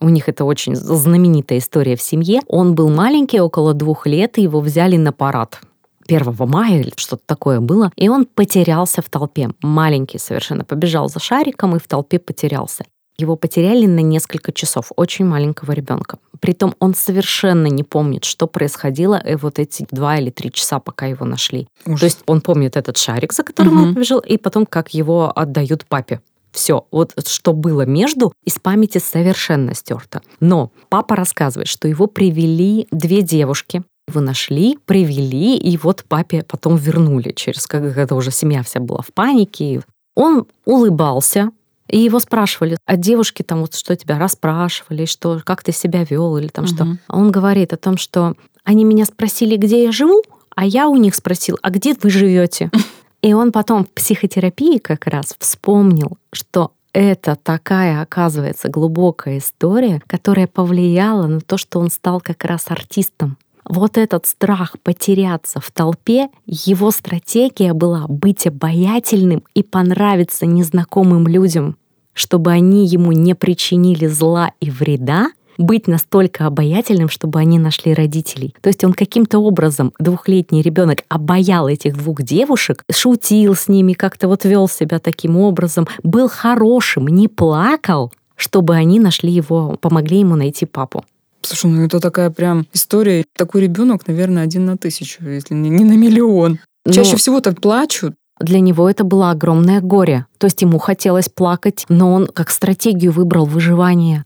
У 0.00 0.08
них 0.08 0.28
это 0.28 0.44
очень 0.44 0.76
знаменитая 0.76 1.58
история 1.58 1.96
в 1.96 2.02
семье. 2.02 2.40
Он 2.46 2.74
был 2.74 2.90
маленький, 2.90 3.40
около 3.40 3.74
двух 3.74 4.06
лет, 4.06 4.38
и 4.38 4.42
его 4.42 4.60
взяли 4.60 4.96
на 4.96 5.12
парад. 5.12 5.60
1 6.06 6.34
мая 6.48 6.80
или 6.80 6.92
что-то 6.96 7.22
такое 7.26 7.60
было, 7.60 7.92
и 7.96 8.08
он 8.08 8.26
потерялся 8.26 9.02
в 9.02 9.08
толпе. 9.10 9.50
Маленький 9.62 10.18
совершенно 10.18 10.64
побежал 10.64 11.08
за 11.08 11.20
шариком 11.20 11.76
и 11.76 11.78
в 11.78 11.86
толпе 11.86 12.18
потерялся. 12.18 12.84
Его 13.18 13.36
потеряли 13.36 13.86
на 13.86 14.00
несколько 14.00 14.52
часов, 14.52 14.92
очень 14.94 15.24
маленького 15.24 15.72
ребенка. 15.72 16.18
Притом 16.38 16.74
он 16.80 16.94
совершенно 16.94 17.66
не 17.66 17.82
помнит, 17.82 18.24
что 18.24 18.46
происходило 18.46 19.16
и 19.16 19.36
вот 19.36 19.58
эти 19.58 19.86
два 19.90 20.18
или 20.18 20.30
три 20.30 20.52
часа, 20.52 20.80
пока 20.80 21.06
его 21.06 21.24
нашли. 21.24 21.66
Ужас. 21.86 22.00
То 22.00 22.06
есть 22.06 22.18
он 22.26 22.42
помнит 22.42 22.76
этот 22.76 22.98
шарик, 22.98 23.32
за 23.32 23.42
которым 23.42 23.76
угу. 23.76 23.82
он 23.82 23.94
побежал, 23.94 24.18
и 24.18 24.36
потом, 24.36 24.66
как 24.66 24.92
его 24.92 25.32
отдают 25.34 25.86
папе. 25.86 26.20
Все, 26.52 26.86
вот 26.90 27.12
что 27.26 27.52
было 27.52 27.82
между, 27.82 28.32
из 28.44 28.58
памяти 28.58 28.98
совершенно 28.98 29.74
стерто. 29.74 30.22
Но 30.40 30.70
папа 30.88 31.16
рассказывает, 31.16 31.68
что 31.68 31.86
его 31.88 32.06
привели 32.06 32.86
две 32.90 33.22
девушки, 33.22 33.82
его 34.08 34.20
нашли, 34.20 34.78
привели, 34.84 35.56
и 35.56 35.76
вот 35.76 36.04
папе 36.08 36.44
потом 36.46 36.76
вернули 36.76 37.32
через, 37.32 37.66
как 37.66 37.82
это 37.82 38.14
уже 38.14 38.30
семья 38.30 38.62
вся 38.62 38.80
была 38.80 39.02
в 39.02 39.12
панике. 39.12 39.82
Он 40.14 40.46
улыбался, 40.64 41.50
и 41.88 41.98
его 41.98 42.18
спрашивали, 42.20 42.78
а 42.84 42.96
девушки 42.96 43.42
там 43.42 43.60
вот 43.60 43.74
что 43.74 43.96
тебя 43.96 44.18
расспрашивали, 44.18 45.04
что, 45.04 45.40
как 45.44 45.62
ты 45.62 45.72
себя 45.72 46.04
вел 46.04 46.36
или 46.36 46.48
там 46.48 46.64
угу. 46.64 46.74
что. 46.74 46.98
А 47.06 47.16
он 47.16 47.30
говорит 47.30 47.72
о 47.72 47.76
том, 47.76 47.96
что 47.96 48.34
они 48.64 48.84
меня 48.84 49.04
спросили, 49.04 49.56
где 49.56 49.84
я 49.84 49.92
живу, 49.92 50.22
а 50.54 50.64
я 50.64 50.88
у 50.88 50.96
них 50.96 51.14
спросил, 51.14 51.58
а 51.62 51.70
где 51.70 51.94
вы 52.00 52.10
живете? 52.10 52.70
И 53.22 53.32
он 53.32 53.50
потом 53.50 53.84
в 53.84 53.90
психотерапии 53.90 54.78
как 54.78 55.06
раз 55.06 55.34
вспомнил, 55.38 56.18
что 56.32 56.72
это 56.92 57.36
такая, 57.36 58.00
оказывается, 58.00 58.68
глубокая 58.68 59.38
история, 59.38 60.00
которая 60.06 60.46
повлияла 60.46 61.26
на 61.26 61.40
то, 61.40 61.56
что 61.56 61.78
он 61.78 61.90
стал 61.90 62.20
как 62.20 62.44
раз 62.44 62.66
артистом 62.68 63.36
вот 63.68 63.98
этот 63.98 64.26
страх 64.26 64.76
потеряться 64.82 65.60
в 65.60 65.70
толпе, 65.70 66.28
его 66.46 66.90
стратегия 66.90 67.72
была 67.72 68.06
быть 68.08 68.46
обаятельным 68.46 69.42
и 69.54 69.62
понравиться 69.62 70.46
незнакомым 70.46 71.26
людям, 71.26 71.76
чтобы 72.12 72.52
они 72.52 72.86
ему 72.86 73.12
не 73.12 73.34
причинили 73.34 74.06
зла 74.06 74.52
и 74.60 74.70
вреда, 74.70 75.28
быть 75.58 75.86
настолько 75.86 76.46
обаятельным, 76.46 77.08
чтобы 77.08 77.38
они 77.38 77.58
нашли 77.58 77.94
родителей. 77.94 78.54
То 78.60 78.68
есть 78.68 78.84
он 78.84 78.92
каким-то 78.92 79.38
образом, 79.38 79.92
двухлетний 79.98 80.62
ребенок, 80.62 80.98
обаял 81.08 81.68
этих 81.68 81.96
двух 81.96 82.22
девушек, 82.22 82.82
шутил 82.92 83.54
с 83.54 83.68
ними, 83.68 83.94
как-то 83.94 84.28
вот 84.28 84.44
вел 84.44 84.68
себя 84.68 84.98
таким 84.98 85.36
образом, 85.36 85.88
был 86.02 86.28
хорошим, 86.28 87.06
не 87.06 87.28
плакал, 87.28 88.12
чтобы 88.34 88.74
они 88.74 89.00
нашли 89.00 89.32
его, 89.32 89.76
помогли 89.80 90.20
ему 90.20 90.36
найти 90.36 90.66
папу. 90.66 91.04
Слушай, 91.46 91.70
ну 91.70 91.84
это 91.84 92.00
такая 92.00 92.30
прям 92.30 92.66
история. 92.72 93.24
Такой 93.36 93.62
ребенок, 93.62 94.06
наверное, 94.06 94.42
один 94.42 94.66
на 94.66 94.76
тысячу, 94.76 95.24
если 95.24 95.54
не, 95.54 95.70
не 95.70 95.84
на 95.84 95.96
миллион. 95.96 96.58
Чаще 96.90 97.12
но... 97.12 97.16
всего 97.16 97.40
так 97.40 97.60
плачут. 97.60 98.14
Для 98.38 98.60
него 98.60 98.88
это 98.88 99.04
было 99.04 99.30
огромное 99.30 99.80
горе. 99.80 100.26
То 100.38 100.46
есть 100.46 100.60
ему 100.60 100.78
хотелось 100.78 101.28
плакать, 101.28 101.86
но 101.88 102.12
он 102.12 102.26
как 102.26 102.50
стратегию 102.50 103.12
выбрал 103.12 103.46
выживание. 103.46 104.24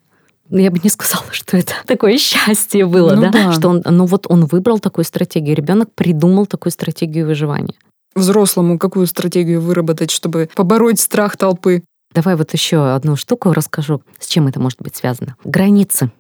Я 0.48 0.70
бы 0.70 0.80
не 0.82 0.90
сказала, 0.90 1.24
что 1.30 1.56
это 1.56 1.74
такое 1.86 2.18
счастье 2.18 2.86
было, 2.86 3.14
ну, 3.14 3.22
да? 3.22 3.30
да? 3.30 3.52
Что 3.52 3.68
он, 3.68 3.82
ну 3.84 4.06
вот 4.06 4.26
он 4.28 4.46
выбрал 4.46 4.80
такую 4.80 5.04
стратегию. 5.04 5.56
Ребенок 5.56 5.92
придумал 5.94 6.46
такую 6.46 6.72
стратегию 6.72 7.26
выживания. 7.26 7.74
Взрослому 8.14 8.78
какую 8.78 9.06
стратегию 9.06 9.60
выработать, 9.60 10.10
чтобы 10.10 10.50
побороть 10.56 10.98
страх 10.98 11.36
толпы? 11.36 11.84
Давай 12.12 12.34
вот 12.34 12.52
еще 12.52 12.92
одну 12.92 13.14
штуку 13.14 13.52
расскажу, 13.52 14.02
с 14.18 14.26
чем 14.26 14.48
это 14.48 14.58
может 14.58 14.82
быть 14.82 14.96
связано. 14.96 15.36
Границы. 15.44 16.10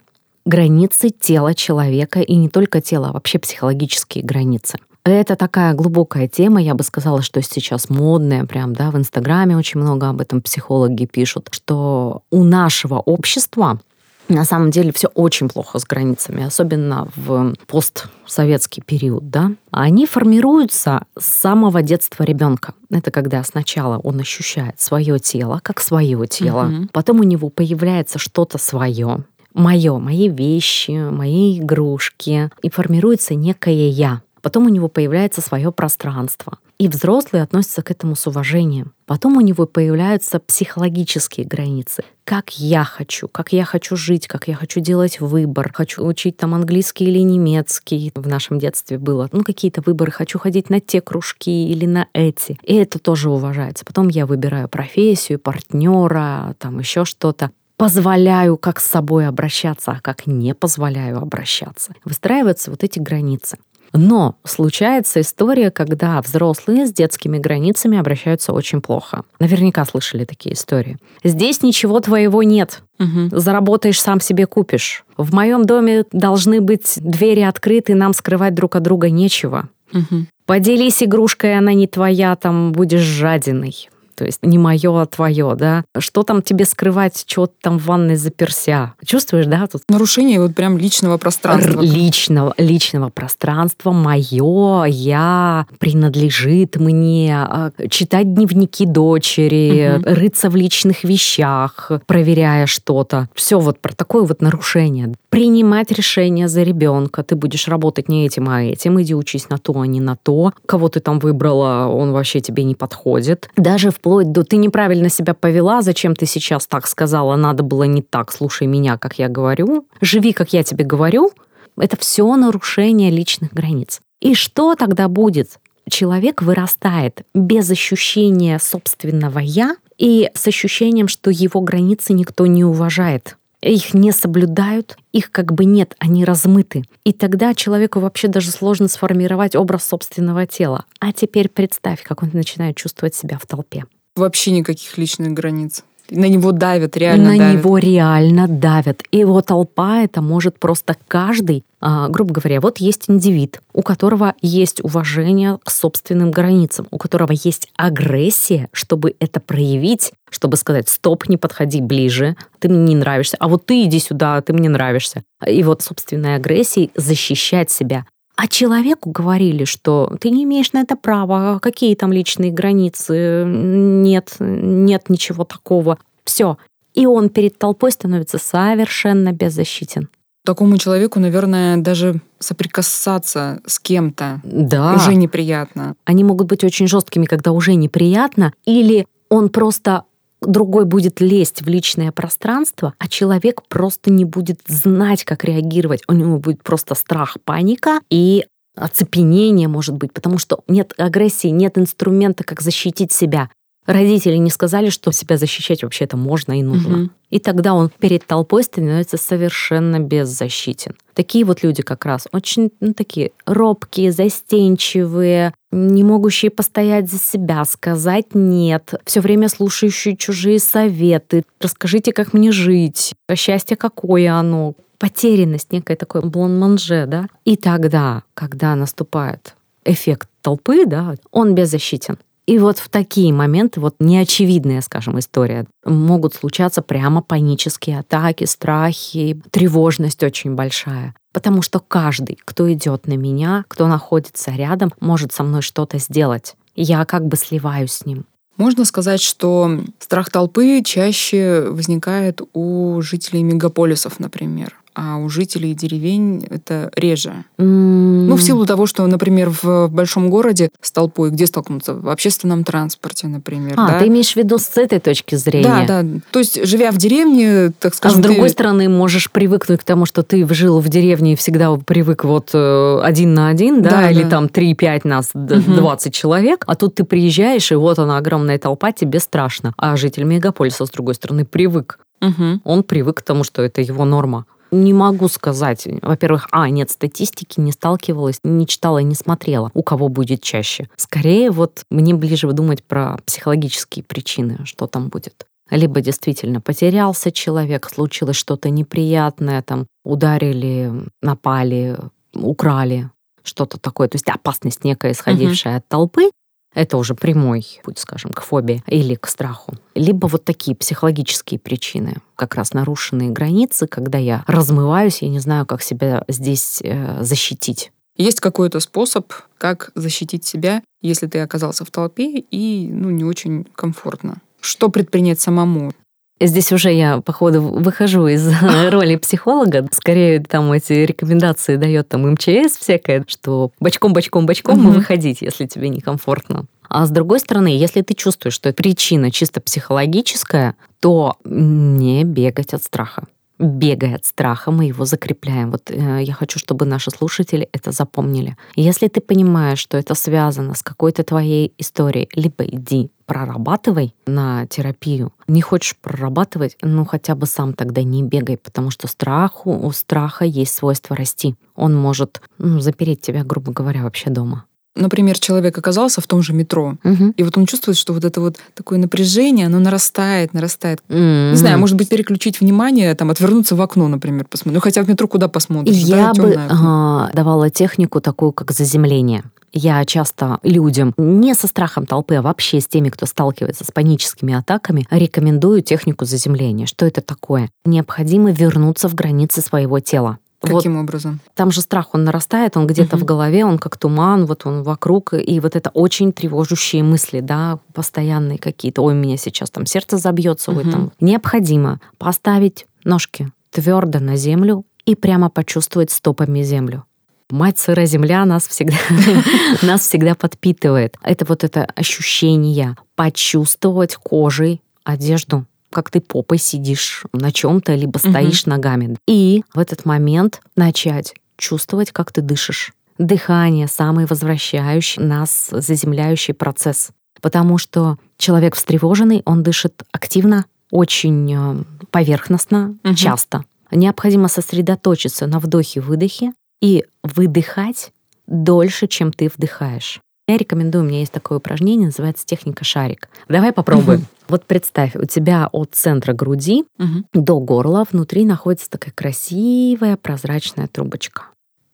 Границы 0.44 1.10
тела 1.10 1.54
человека, 1.54 2.20
и 2.20 2.34
не 2.36 2.48
только 2.48 2.80
тела, 2.80 3.08
а 3.08 3.12
вообще 3.12 3.38
психологические 3.38 4.24
границы. 4.24 4.78
Это 5.04 5.34
такая 5.34 5.72
глубокая 5.72 6.28
тема, 6.28 6.60
я 6.62 6.74
бы 6.74 6.84
сказала, 6.84 7.22
что 7.22 7.40
сейчас 7.40 7.88
модная, 7.88 8.44
прям, 8.44 8.74
да, 8.74 8.90
в 8.90 8.96
Инстаграме 8.96 9.56
очень 9.56 9.80
много 9.80 10.08
об 10.08 10.20
этом 10.20 10.42
психологи 10.42 11.06
пишут, 11.06 11.48
что 11.52 12.22
у 12.30 12.44
нашего 12.44 12.96
общества 12.96 13.80
на 14.28 14.44
самом 14.44 14.70
деле 14.70 14.92
все 14.92 15.08
очень 15.08 15.48
плохо 15.48 15.78
с 15.78 15.84
границами, 15.84 16.44
особенно 16.44 17.08
в 17.16 17.54
постсоветский 17.66 18.82
период, 18.82 19.30
да. 19.30 19.52
Они 19.70 20.06
формируются 20.06 21.04
с 21.18 21.26
самого 21.26 21.82
детства 21.82 22.22
ребенка. 22.22 22.74
Это 22.90 23.10
когда 23.10 23.42
сначала 23.42 23.98
он 23.98 24.20
ощущает 24.20 24.80
свое 24.80 25.18
тело 25.18 25.60
как 25.62 25.80
свое 25.80 26.26
тело, 26.26 26.66
угу. 26.66 26.88
потом 26.92 27.20
у 27.20 27.24
него 27.24 27.48
появляется 27.48 28.18
что-то 28.18 28.58
свое, 28.58 29.24
мое, 29.54 29.98
мои 29.98 30.28
вещи, 30.28 31.10
мои 31.10 31.58
игрушки, 31.58 32.50
и 32.62 32.70
формируется 32.70 33.34
некое 33.34 33.88
я. 33.88 34.22
Потом 34.42 34.66
у 34.66 34.68
него 34.68 34.88
появляется 34.88 35.40
свое 35.40 35.70
пространство. 35.70 36.58
И 36.78 36.88
взрослые 36.88 37.42
относятся 37.42 37.82
к 37.82 37.90
этому 37.90 38.16
с 38.16 38.26
уважением. 38.26 38.94
Потом 39.04 39.36
у 39.36 39.42
него 39.42 39.66
появляются 39.66 40.40
психологические 40.40 41.46
границы. 41.46 42.04
Как 42.24 42.58
я 42.58 42.84
хочу, 42.84 43.28
как 43.28 43.52
я 43.52 43.66
хочу 43.66 43.96
жить, 43.96 44.26
как 44.26 44.48
я 44.48 44.54
хочу 44.54 44.80
делать 44.80 45.20
выбор. 45.20 45.70
Хочу 45.74 46.02
учить 46.06 46.38
там 46.38 46.54
английский 46.54 47.04
или 47.04 47.18
немецкий. 47.18 48.12
В 48.14 48.26
нашем 48.26 48.58
детстве 48.58 48.96
было. 48.96 49.28
Ну, 49.30 49.44
какие-то 49.44 49.82
выборы. 49.84 50.10
Хочу 50.10 50.38
ходить 50.38 50.70
на 50.70 50.80
те 50.80 51.02
кружки 51.02 51.68
или 51.68 51.84
на 51.84 52.06
эти. 52.14 52.58
И 52.62 52.74
это 52.74 52.98
тоже 52.98 53.28
уважается. 53.28 53.84
Потом 53.84 54.08
я 54.08 54.24
выбираю 54.24 54.66
профессию, 54.66 55.38
партнера, 55.38 56.54
там 56.58 56.78
еще 56.78 57.04
что-то 57.04 57.50
позволяю 57.80 58.58
как 58.58 58.78
с 58.78 58.84
собой 58.84 59.26
обращаться, 59.26 59.92
а 59.92 60.00
как 60.02 60.26
не 60.26 60.54
позволяю 60.54 61.16
обращаться. 61.16 61.94
Выстраиваются 62.04 62.70
вот 62.70 62.84
эти 62.84 62.98
границы. 62.98 63.56
Но 63.94 64.36
случается 64.44 65.22
история, 65.22 65.70
когда 65.70 66.20
взрослые 66.20 66.86
с 66.86 66.92
детскими 66.92 67.38
границами 67.38 67.96
обращаются 67.98 68.52
очень 68.52 68.82
плохо. 68.82 69.22
Наверняка 69.38 69.86
слышали 69.86 70.26
такие 70.26 70.54
истории. 70.54 70.98
Здесь 71.24 71.62
ничего 71.62 72.00
твоего 72.00 72.42
нет. 72.42 72.82
Угу. 72.98 73.38
Заработаешь, 73.38 74.00
сам 74.02 74.20
себе 74.20 74.46
купишь. 74.46 75.06
В 75.16 75.32
моем 75.32 75.64
доме 75.64 76.04
должны 76.12 76.60
быть 76.60 76.98
двери 77.00 77.40
открыты, 77.40 77.94
нам 77.94 78.12
скрывать 78.12 78.54
друг 78.54 78.76
от 78.76 78.82
друга 78.82 79.08
нечего. 79.08 79.70
Угу. 79.94 80.26
Поделись 80.44 81.02
игрушкой, 81.02 81.56
она 81.56 81.72
не 81.72 81.86
твоя, 81.86 82.36
там 82.36 82.72
будешь 82.72 83.00
жадиной 83.00 83.88
то 84.20 84.26
есть 84.26 84.40
не 84.42 84.58
мое, 84.58 85.00
а 85.00 85.06
твое, 85.06 85.54
да. 85.56 85.82
Что 85.98 86.24
там 86.24 86.42
тебе 86.42 86.66
скрывать, 86.66 87.24
что 87.26 87.46
там 87.46 87.78
в 87.78 87.86
ванной 87.86 88.16
заперся? 88.16 88.92
Чувствуешь, 89.02 89.46
да? 89.46 89.66
Тут 89.66 89.80
Нарушение 89.88 90.38
вот 90.38 90.54
прям 90.54 90.76
личного 90.76 91.16
пространства. 91.16 91.80
Личного, 91.80 92.52
личного 92.58 93.08
пространства, 93.08 93.92
мое, 93.92 94.84
я, 94.84 95.66
принадлежит 95.78 96.76
мне, 96.76 97.34
а, 97.34 97.70
читать 97.88 98.34
дневники 98.34 98.84
дочери, 98.84 99.96
угу. 99.96 100.04
рыться 100.04 100.50
в 100.50 100.56
личных 100.56 101.02
вещах, 101.02 101.90
проверяя 102.04 102.66
что-то. 102.66 103.30
Все 103.34 103.58
вот 103.58 103.80
про 103.80 103.94
такое 103.94 104.24
вот 104.24 104.42
нарушение. 104.42 105.14
Принимать 105.30 105.90
решение 105.92 106.46
за 106.46 106.62
ребенка. 106.62 107.22
Ты 107.22 107.36
будешь 107.36 107.68
работать 107.68 108.10
не 108.10 108.26
этим, 108.26 108.50
а 108.50 108.62
этим. 108.62 109.00
Иди 109.00 109.14
учись 109.14 109.48
на 109.48 109.56
то, 109.56 109.80
а 109.80 109.86
не 109.86 110.00
на 110.00 110.16
то. 110.16 110.52
Кого 110.66 110.90
ты 110.90 111.00
там 111.00 111.20
выбрала, 111.20 111.86
он 111.86 112.12
вообще 112.12 112.40
тебе 112.40 112.64
не 112.64 112.74
подходит. 112.74 113.48
Даже 113.56 113.90
в 113.90 113.98
вплоть 114.10 114.32
до 114.32 114.42
«ты 114.42 114.56
неправильно 114.56 115.08
себя 115.08 115.34
повела, 115.34 115.82
зачем 115.82 116.16
ты 116.16 116.26
сейчас 116.26 116.66
так 116.66 116.88
сказала, 116.88 117.36
надо 117.36 117.62
было 117.62 117.84
не 117.84 118.02
так, 118.02 118.32
слушай 118.32 118.66
меня, 118.66 118.98
как 118.98 119.20
я 119.20 119.28
говорю, 119.28 119.86
живи, 120.00 120.32
как 120.32 120.52
я 120.52 120.64
тебе 120.64 120.84
говорю», 120.84 121.30
это 121.76 121.96
все 121.96 122.34
нарушение 122.34 123.12
личных 123.12 123.52
границ. 123.52 124.00
И 124.20 124.34
что 124.34 124.74
тогда 124.74 125.06
будет? 125.06 125.60
Человек 125.88 126.42
вырастает 126.42 127.22
без 127.34 127.70
ощущения 127.70 128.58
собственного 128.58 129.38
«я» 129.38 129.76
и 129.96 130.28
с 130.34 130.48
ощущением, 130.48 131.06
что 131.06 131.30
его 131.30 131.60
границы 131.60 132.12
никто 132.12 132.46
не 132.46 132.64
уважает 132.64 133.36
их 133.62 133.92
не 133.92 134.10
соблюдают, 134.10 134.96
их 135.12 135.30
как 135.30 135.52
бы 135.52 135.66
нет, 135.66 135.94
они 135.98 136.24
размыты. 136.24 136.84
И 137.04 137.12
тогда 137.12 137.54
человеку 137.54 138.00
вообще 138.00 138.28
даже 138.28 138.50
сложно 138.50 138.88
сформировать 138.88 139.54
образ 139.54 139.84
собственного 139.84 140.46
тела. 140.46 140.86
А 140.98 141.12
теперь 141.12 141.50
представь, 141.50 142.02
как 142.02 142.22
он 142.22 142.30
начинает 142.32 142.76
чувствовать 142.76 143.14
себя 143.14 143.38
в 143.38 143.46
толпе. 143.46 143.84
Вообще 144.20 144.50
никаких 144.50 144.98
личных 144.98 145.32
границ. 145.32 145.82
На 146.10 146.26
него 146.26 146.52
давят, 146.52 146.96
реально 146.96 147.30
На 147.32 147.38
давят. 147.38 147.54
него 147.54 147.78
реально 147.78 148.48
давят. 148.48 149.02
И 149.12 149.18
его 149.18 149.40
толпа 149.40 150.02
это 150.02 150.20
может 150.20 150.58
просто 150.58 150.96
каждый, 151.08 151.64
а, 151.80 152.08
грубо 152.08 152.34
говоря, 152.34 152.60
вот 152.60 152.78
есть 152.78 153.04
индивид, 153.08 153.60
у 153.72 153.82
которого 153.82 154.34
есть 154.42 154.84
уважение 154.84 155.58
к 155.64 155.70
собственным 155.70 156.32
границам, 156.32 156.86
у 156.90 156.98
которого 156.98 157.32
есть 157.32 157.68
агрессия, 157.76 158.68
чтобы 158.72 159.14
это 159.20 159.40
проявить, 159.40 160.12
чтобы 160.30 160.56
сказать, 160.56 160.88
стоп, 160.88 161.28
не 161.28 161.38
подходи 161.38 161.80
ближе, 161.80 162.36
ты 162.58 162.68
мне 162.68 162.94
не 162.94 162.96
нравишься, 162.96 163.36
а 163.40 163.48
вот 163.48 163.64
ты 163.64 163.84
иди 163.84 164.00
сюда, 164.00 164.42
ты 164.42 164.52
мне 164.52 164.68
нравишься. 164.68 165.22
И 165.46 165.62
вот 165.62 165.80
собственной 165.80 166.34
агрессией 166.34 166.90
защищать 166.94 167.70
себя. 167.70 168.04
А 168.42 168.48
человеку 168.48 169.10
говорили, 169.10 169.64
что 169.64 170.16
ты 170.18 170.30
не 170.30 170.44
имеешь 170.44 170.72
на 170.72 170.80
это 170.80 170.96
права, 170.96 171.58
какие 171.58 171.94
там 171.94 172.10
личные 172.10 172.50
границы, 172.50 173.44
нет, 173.44 174.36
нет 174.38 175.10
ничего 175.10 175.44
такого. 175.44 175.98
Все. 176.24 176.56
И 176.94 177.04
он 177.04 177.28
перед 177.28 177.58
толпой 177.58 177.92
становится 177.92 178.38
совершенно 178.38 179.32
беззащитен. 179.32 180.08
Такому 180.42 180.78
человеку, 180.78 181.20
наверное, 181.20 181.76
даже 181.76 182.22
соприкасаться 182.38 183.60
с 183.66 183.78
кем-то 183.78 184.40
да. 184.42 184.94
уже 184.94 185.16
неприятно. 185.16 185.94
Они 186.06 186.24
могут 186.24 186.46
быть 186.46 186.64
очень 186.64 186.88
жесткими, 186.88 187.26
когда 187.26 187.52
уже 187.52 187.74
неприятно, 187.74 188.54
или 188.64 189.06
он 189.28 189.50
просто 189.50 190.04
другой 190.40 190.84
будет 190.84 191.20
лезть 191.20 191.62
в 191.62 191.68
личное 191.68 192.12
пространство, 192.12 192.94
а 192.98 193.08
человек 193.08 193.62
просто 193.68 194.10
не 194.10 194.24
будет 194.24 194.60
знать, 194.66 195.24
как 195.24 195.44
реагировать. 195.44 196.02
У 196.08 196.12
него 196.12 196.38
будет 196.38 196.62
просто 196.62 196.94
страх, 196.94 197.36
паника 197.44 198.00
и 198.10 198.46
оцепенение, 198.76 199.68
может 199.68 199.94
быть, 199.96 200.12
потому 200.12 200.38
что 200.38 200.60
нет 200.68 200.94
агрессии, 200.96 201.48
нет 201.48 201.76
инструмента, 201.76 202.44
как 202.44 202.60
защитить 202.60 203.12
себя. 203.12 203.50
Родители 203.92 204.36
не 204.36 204.50
сказали, 204.50 204.90
что 204.90 205.10
себя 205.12 205.36
защищать 205.36 205.82
вообще-то 205.82 206.16
можно 206.16 206.58
и 206.58 206.62
нужно. 206.62 207.02
Угу. 207.02 207.10
И 207.30 207.38
тогда 207.38 207.74
он 207.74 207.90
перед 207.98 208.26
толпой 208.26 208.62
становится 208.62 209.16
совершенно 209.16 209.98
беззащитен. 209.98 210.96
Такие 211.14 211.44
вот 211.44 211.62
люди 211.62 211.82
как 211.82 212.04
раз 212.04 212.26
очень 212.32 212.70
ну, 212.80 212.94
такие 212.94 213.32
робкие, 213.46 214.12
застенчивые, 214.12 215.54
не 215.72 216.04
могущие 216.04 216.50
постоять 216.50 217.10
за 217.10 217.18
себя, 217.18 217.64
сказать 217.64 218.34
нет, 218.34 218.94
все 219.04 219.20
время 219.20 219.48
слушающие 219.48 220.16
чужие 220.16 220.58
советы. 220.58 221.44
Расскажите, 221.60 222.12
как 222.12 222.32
мне 222.32 222.52
жить, 222.52 223.12
а 223.28 223.36
счастье 223.36 223.76
какое 223.76 224.32
оно, 224.32 224.74
потерянность, 224.98 225.72
некое 225.72 225.96
такое 225.96 226.22
блон-манже, 226.22 227.06
да. 227.06 227.26
И 227.44 227.56
тогда, 227.56 228.22
когда 228.34 228.74
наступает 228.74 229.54
эффект 229.84 230.28
толпы, 230.42 230.84
да, 230.86 231.14
он 231.30 231.54
беззащитен. 231.54 232.18
И 232.50 232.58
вот 232.58 232.78
в 232.78 232.88
такие 232.88 233.32
моменты, 233.32 233.78
вот 233.78 233.94
неочевидная, 234.00 234.80
скажем, 234.80 235.20
история, 235.20 235.66
могут 235.84 236.34
случаться 236.34 236.82
прямо 236.82 237.22
панические 237.22 238.00
атаки, 238.00 238.42
страхи, 238.42 239.40
тревожность 239.52 240.20
очень 240.24 240.56
большая. 240.56 241.14
Потому 241.32 241.62
что 241.62 241.78
каждый, 241.78 242.40
кто 242.44 242.72
идет 242.72 243.06
на 243.06 243.12
меня, 243.12 243.64
кто 243.68 243.86
находится 243.86 244.50
рядом, 244.50 244.92
может 244.98 245.32
со 245.32 245.44
мной 245.44 245.62
что-то 245.62 245.98
сделать. 245.98 246.56
Я 246.74 247.04
как 247.04 247.24
бы 247.24 247.36
сливаюсь 247.36 247.92
с 247.92 248.04
ним. 248.04 248.24
Можно 248.56 248.84
сказать, 248.84 249.22
что 249.22 249.82
страх 250.00 250.28
толпы 250.28 250.82
чаще 250.84 251.66
возникает 251.68 252.40
у 252.52 253.00
жителей 253.00 253.44
мегаполисов, 253.44 254.18
например. 254.18 254.74
А 254.94 255.16
у 255.18 255.28
жителей 255.28 255.74
деревень 255.74 256.46
это 256.50 256.90
реже. 256.96 257.44
Ну, 257.58 258.34
в 258.36 258.42
силу 258.42 258.66
того, 258.66 258.86
что, 258.86 259.06
например, 259.06 259.50
в 259.62 259.88
большом 259.88 260.30
городе 260.30 260.70
с 260.80 260.92
толпой, 260.92 261.30
где 261.30 261.46
столкнуться? 261.46 261.94
В 261.94 262.08
общественном 262.08 262.64
транспорте, 262.64 263.28
например. 263.28 263.74
А, 263.76 263.88
да? 263.88 263.98
ты 264.00 264.08
имеешь 264.08 264.32
в 264.32 264.36
виду 264.36 264.58
с 264.58 264.76
этой 264.76 265.00
точки 265.00 265.34
зрения? 265.36 265.84
Да, 265.86 266.02
да. 266.02 266.20
То 266.30 266.38
есть, 266.38 266.64
живя 266.66 266.90
в 266.90 266.96
деревне, 266.96 267.72
так 267.78 267.92
А 267.92 267.96
скажем, 267.96 268.18
с 268.18 268.22
другой 268.22 268.48
ты- 268.48 268.52
стороны, 268.52 268.88
можешь 268.88 269.30
привыкнуть 269.30 269.80
к 269.80 269.84
тому, 269.84 270.06
что 270.06 270.22
ты 270.22 270.46
жил 270.52 270.80
в 270.80 270.88
деревне 270.88 271.32
и 271.34 271.36
всегда 271.36 271.74
привык 271.76 272.24
вот 272.24 272.50
э, 272.52 273.00
один 273.02 273.34
на 273.34 273.48
один, 273.48 273.82
да, 273.82 273.90
Да, 273.90 274.10
или 274.10 274.22
да. 274.24 274.30
там 274.30 274.46
3-5 274.46 275.00
нас. 275.04 275.30
20 275.34 276.12
человек, 276.14 276.64
а 276.66 276.74
тут 276.74 276.96
ты 276.96 277.04
приезжаешь, 277.04 277.70
и 277.72 277.74
вот 277.74 277.98
она 277.98 278.18
огромная 278.18 278.58
толпа, 278.58 278.92
тебе 278.92 279.20
страшно. 279.20 279.72
А 279.76 279.96
житель 279.96 280.24
мегаполиса, 280.24 280.84
с 280.86 280.90
другой 280.90 281.14
стороны, 281.14 281.44
привык. 281.44 281.98
Мгм. 282.20 282.60
Он 282.64 282.82
привык 282.82 283.18
к 283.18 283.22
тому, 283.22 283.44
что 283.44 283.62
это 283.62 283.80
его 283.80 284.04
норма. 284.04 284.44
Не 284.70 284.92
могу 284.92 285.28
сказать. 285.28 285.86
Во-первых, 286.02 286.48
а, 286.52 286.68
нет 286.68 286.90
статистики, 286.90 287.60
не 287.60 287.72
сталкивалась, 287.72 288.40
не 288.44 288.66
читала, 288.66 288.98
не 288.98 289.14
смотрела, 289.14 289.70
у 289.74 289.82
кого 289.82 290.08
будет 290.08 290.42
чаще. 290.42 290.88
Скорее, 290.96 291.50
вот 291.50 291.82
мне 291.90 292.14
ближе 292.14 292.50
думать 292.52 292.84
про 292.84 293.18
психологические 293.26 294.04
причины, 294.04 294.58
что 294.64 294.86
там 294.86 295.08
будет. 295.08 295.46
Либо 295.70 296.00
действительно 296.00 296.60
потерялся 296.60 297.30
человек, 297.30 297.88
случилось 297.88 298.36
что-то 298.36 298.70
неприятное, 298.70 299.62
там 299.62 299.86
ударили, 300.04 300.92
напали, 301.22 301.96
украли, 302.34 303.10
что-то 303.42 303.78
такое. 303.78 304.08
То 304.08 304.16
есть 304.16 304.28
опасность 304.28 304.84
некая, 304.84 305.12
исходившая 305.12 305.76
от 305.78 305.88
толпы, 305.88 306.30
это 306.74 306.96
уже 306.96 307.14
прямой 307.14 307.80
путь, 307.82 307.98
скажем, 307.98 308.32
к 308.32 308.42
фобии 308.42 308.82
или 308.86 309.14
к 309.14 309.26
страху. 309.26 309.74
Либо 309.94 310.26
вот 310.26 310.44
такие 310.44 310.76
психологические 310.76 311.58
причины, 311.58 312.16
как 312.36 312.54
раз 312.54 312.72
нарушенные 312.72 313.30
границы, 313.30 313.86
когда 313.86 314.18
я 314.18 314.44
размываюсь, 314.46 315.22
я 315.22 315.28
не 315.28 315.40
знаю, 315.40 315.66
как 315.66 315.82
себя 315.82 316.24
здесь 316.28 316.80
э, 316.82 317.22
защитить. 317.22 317.92
Есть 318.16 318.40
какой-то 318.40 318.80
способ, 318.80 319.32
как 319.58 319.90
защитить 319.94 320.44
себя, 320.44 320.82
если 321.00 321.26
ты 321.26 321.40
оказался 321.40 321.84
в 321.84 321.90
толпе 321.90 322.38
и 322.38 322.88
ну, 322.92 323.10
не 323.10 323.24
очень 323.24 323.64
комфортно? 323.74 324.42
Что 324.60 324.90
предпринять 324.90 325.40
самому? 325.40 325.92
Здесь 326.40 326.72
уже 326.72 326.90
я, 326.92 327.20
походу, 327.20 327.60
выхожу 327.60 328.26
из 328.26 328.48
роли 328.90 329.16
психолога. 329.16 329.86
Скорее, 329.92 330.40
там 330.40 330.72
эти 330.72 330.92
рекомендации 330.94 331.76
дает 331.76 332.08
там 332.08 332.30
МЧС 332.32 332.78
всякое, 332.78 333.24
что 333.28 333.72
бочком-бочком-бочком 333.80 334.78
Мгм. 334.78 334.92
выходить, 334.92 335.42
если 335.42 335.66
тебе 335.66 335.90
некомфортно. 335.90 336.66
А 336.88 337.06
с 337.06 337.10
другой 337.10 337.38
стороны, 337.40 337.68
если 337.68 338.00
ты 338.02 338.14
чувствуешь, 338.14 338.54
что 338.54 338.72
причина 338.72 339.30
чисто 339.30 339.60
психологическая, 339.60 340.74
то 340.98 341.36
не 341.44 342.24
бегать 342.24 342.74
от 342.74 342.82
страха. 342.82 343.24
Бегай 343.58 344.14
от 344.14 344.24
страха, 344.24 344.70
мы 344.70 344.86
его 344.86 345.04
закрепляем. 345.04 345.70
Вот 345.70 345.90
э, 345.90 346.22
я 346.22 346.32
хочу, 346.32 346.58
чтобы 346.58 346.86
наши 346.86 347.10
слушатели 347.10 347.68
это 347.72 347.92
запомнили. 347.92 348.56
Если 348.74 349.06
ты 349.08 349.20
понимаешь, 349.20 349.78
что 349.78 349.98
это 349.98 350.14
связано 350.14 350.74
с 350.74 350.82
какой-то 350.82 351.22
твоей 351.24 351.74
историей, 351.76 352.28
либо 352.34 352.64
иди 352.64 353.10
прорабатывай 353.30 354.16
на 354.26 354.66
терапию. 354.66 355.32
Не 355.46 355.62
хочешь 355.62 355.96
прорабатывать, 355.96 356.76
ну 356.82 357.04
хотя 357.04 357.36
бы 357.36 357.46
сам 357.46 357.74
тогда 357.74 358.02
не 358.02 358.24
бегай, 358.24 358.56
потому 358.56 358.90
что 358.90 359.06
страху, 359.06 359.70
у 359.70 359.92
страха 359.92 360.44
есть 360.44 360.74
свойство 360.74 361.14
расти. 361.14 361.54
Он 361.76 361.94
может 361.94 362.42
ну, 362.58 362.80
запереть 362.80 363.20
тебя, 363.20 363.44
грубо 363.44 363.70
говоря, 363.70 364.02
вообще 364.02 364.30
дома. 364.30 364.64
Например, 365.00 365.38
человек 365.38 365.76
оказался 365.76 366.20
в 366.20 366.26
том 366.26 366.42
же 366.42 366.52
метро, 366.52 366.96
Мгм. 367.02 367.30
и 367.36 367.42
вот 367.42 367.56
он 367.58 367.66
чувствует, 367.66 367.96
что 367.96 368.12
вот 368.12 368.24
это 368.24 368.40
вот 368.40 368.58
такое 368.74 368.98
напряжение, 368.98 369.66
оно 369.66 369.78
нарастает, 369.78 370.54
нарастает. 370.54 371.00
М. 371.08 371.50
Не 371.52 371.56
знаю, 371.56 371.78
может 371.78 371.96
быть, 371.96 372.08
переключить 372.08 372.60
внимание, 372.60 373.14
там, 373.14 373.30
отвернуться 373.30 373.74
в 373.76 373.80
окно, 373.80 374.08
например, 374.08 374.44
посмотреть. 374.44 374.74
Ну, 374.74 374.80
хотя 374.80 375.02
в 375.02 375.08
метро 375.08 375.26
куда 375.26 375.48
посмотришь? 375.48 375.96
Я 375.96 376.32
да, 376.34 376.42
бы 376.42 376.58
а, 376.70 377.30
давала 377.32 377.70
технику 377.70 378.20
такую, 378.20 378.52
как 378.52 378.70
заземление. 378.72 379.42
Я 379.72 380.04
часто 380.04 380.58
людям, 380.64 381.14
не 381.16 381.54
со 381.54 381.68
страхом 381.68 382.04
толпы, 382.04 382.34
а 382.34 382.42
вообще 382.42 382.80
с 382.80 382.88
теми, 382.88 383.08
кто 383.08 383.24
сталкивается 383.26 383.84
с 383.84 383.90
паническими 383.92 384.52
атаками, 384.54 385.06
рекомендую 385.10 385.82
технику 385.82 386.24
заземления. 386.24 386.86
Что 386.86 387.06
это 387.06 387.20
такое? 387.20 387.70
Необходимо 387.84 388.50
вернуться 388.50 389.08
в 389.08 389.14
границы 389.14 389.60
своего 389.60 390.00
тела. 390.00 390.38
Вот 390.62 390.76
Каким 390.82 390.98
образом? 390.98 391.40
там 391.54 391.70
же 391.70 391.80
страх, 391.80 392.08
он 392.12 392.24
нарастает, 392.24 392.76
он 392.76 392.86
где-то 392.86 393.16
Мгм. 393.16 393.24
в 393.24 393.26
голове, 393.26 393.64
он 393.64 393.78
как 393.78 393.96
туман, 393.96 394.44
вот 394.44 394.66
он 394.66 394.82
вокруг, 394.82 395.32
и 395.32 395.58
вот 395.58 395.74
это 395.74 395.88
очень 395.94 396.32
тревожущие 396.34 397.02
мысли, 397.02 397.40
да, 397.40 397.78
постоянные 397.94 398.58
какие-то. 398.58 399.00
Ой, 399.02 399.14
у 399.14 399.16
меня 399.16 399.38
сейчас 399.38 399.70
там 399.70 399.86
сердце 399.86 400.18
забьется, 400.18 400.70
ой, 400.70 400.84
Мгм. 400.84 400.92
там. 400.92 401.12
Необходимо 401.20 401.98
поставить 402.18 402.86
ножки 403.04 403.50
твердо 403.70 404.18
на 404.20 404.36
землю 404.36 404.84
и 405.06 405.14
прямо 405.14 405.48
почувствовать 405.48 406.10
стопами 406.10 406.62
землю. 406.62 407.04
Мать 407.48 407.78
сырая 407.78 408.06
земля 408.06 408.44
нас 408.44 408.68
всегда, 408.68 408.96
нас 409.82 410.02
всегда 410.02 410.34
подпитывает. 410.34 411.16
Это 411.22 411.44
вот 411.46 411.64
это 411.64 411.84
ощущение 411.96 412.96
почувствовать 413.16 414.14
кожей 414.16 414.82
одежду, 415.04 415.64
как 415.92 416.10
ты 416.10 416.20
попой 416.20 416.58
сидишь 416.58 417.24
на 417.32 417.52
чем-то, 417.52 417.94
либо 417.94 418.18
стоишь 418.18 418.66
ногами. 418.66 419.16
И 419.26 419.62
в 419.74 419.78
этот 419.78 420.04
момент 420.04 420.60
начать 420.76 421.34
чувствовать, 421.56 422.10
как 422.12 422.32
ты 422.32 422.40
дышишь. 422.40 422.92
Дыхание— 423.18 423.86
самый 423.88 424.26
возвращающий 424.26 425.22
нас, 425.22 425.68
заземляющий 425.70 426.54
процесс. 426.54 427.10
Потому 427.42 427.76
что 427.78 428.18
человек 428.38 428.74
встревоженный, 428.76 429.42
он 429.44 429.62
дышит 429.62 430.02
активно, 430.12 430.64
очень 430.90 431.52
э, 431.54 431.84
поверхностно, 432.10 432.96
Мгм. 433.02 433.14
часто. 433.14 433.64
Необходимо 433.90 434.48
сосредоточиться 434.48 435.46
на 435.46 435.58
вдохе-выдохе 435.58 436.52
и 436.80 437.04
выдыхать 437.22 438.12
дольше, 438.46 439.06
чем 439.06 439.32
ты 439.32 439.50
вдыхаешь. 439.54 440.20
Я 440.50 440.56
рекомендую, 440.56 441.04
у 441.04 441.06
меня 441.06 441.20
есть 441.20 441.30
такое 441.30 441.58
упражнение, 441.58 442.06
называется 442.06 442.44
техника 442.44 442.82
шарик. 442.84 443.28
Давай 443.48 443.72
попробуем. 443.72 444.26
Вот 444.48 444.64
представь, 444.64 445.14
у 445.14 445.24
тебя 445.24 445.68
от 445.70 445.94
центра 445.94 446.32
груди 446.32 446.84
до 447.32 447.60
горла 447.60 448.04
внутри 448.10 448.44
находится 448.44 448.90
такая 448.90 449.14
красивая 449.14 450.16
прозрачная 450.16 450.88
трубочка. 450.88 451.44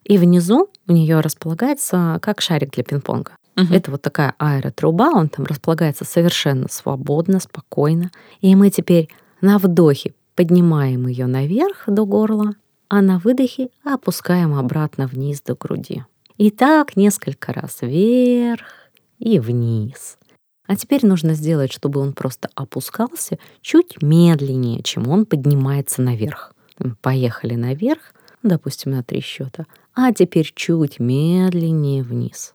И 0.04 0.16
внизу 0.16 0.70
у 0.88 0.92
нее 0.92 1.20
располагается 1.20 2.18
как 2.22 2.40
шарик 2.40 2.72
для 2.72 2.82
пинг-понга. 2.82 3.32
Мгм. 3.56 3.74
Это 3.74 3.90
вот 3.90 4.00
такая 4.00 4.34
аэротруба, 4.38 5.10
он 5.12 5.28
там 5.28 5.44
располагается 5.44 6.06
совершенно 6.06 6.66
свободно, 6.70 7.40
спокойно. 7.40 8.10
И 8.40 8.54
мы 8.54 8.70
теперь 8.70 9.10
на 9.42 9.58
вдохе 9.58 10.14
поднимаем 10.34 11.08
ее 11.08 11.26
наверх 11.26 11.84
до 11.88 12.06
горла, 12.06 12.54
а 12.88 13.02
на 13.02 13.18
выдохе 13.18 13.68
опускаем 13.84 14.54
обратно 14.54 15.06
вниз 15.06 15.42
до 15.42 15.54
груди. 15.54 16.04
И 16.38 16.50
так 16.50 16.96
несколько 16.96 17.52
раз 17.52 17.78
вверх 17.80 18.66
и 19.18 19.38
вниз. 19.40 20.18
А 20.66 20.76
теперь 20.76 21.06
нужно 21.06 21.34
сделать, 21.34 21.72
чтобы 21.72 22.00
он 22.00 22.12
просто 22.12 22.50
опускался 22.54 23.38
чуть 23.62 24.02
медленнее, 24.02 24.82
чем 24.82 25.08
он 25.08 25.24
поднимается 25.24 26.02
наверх. 26.02 26.52
Поехали 27.00 27.54
наверх, 27.54 28.12
допустим, 28.42 28.92
на 28.92 29.02
три 29.02 29.20
счета, 29.20 29.64
а 29.94 30.12
теперь 30.12 30.52
чуть 30.54 30.98
медленнее 30.98 32.02
вниз. 32.02 32.54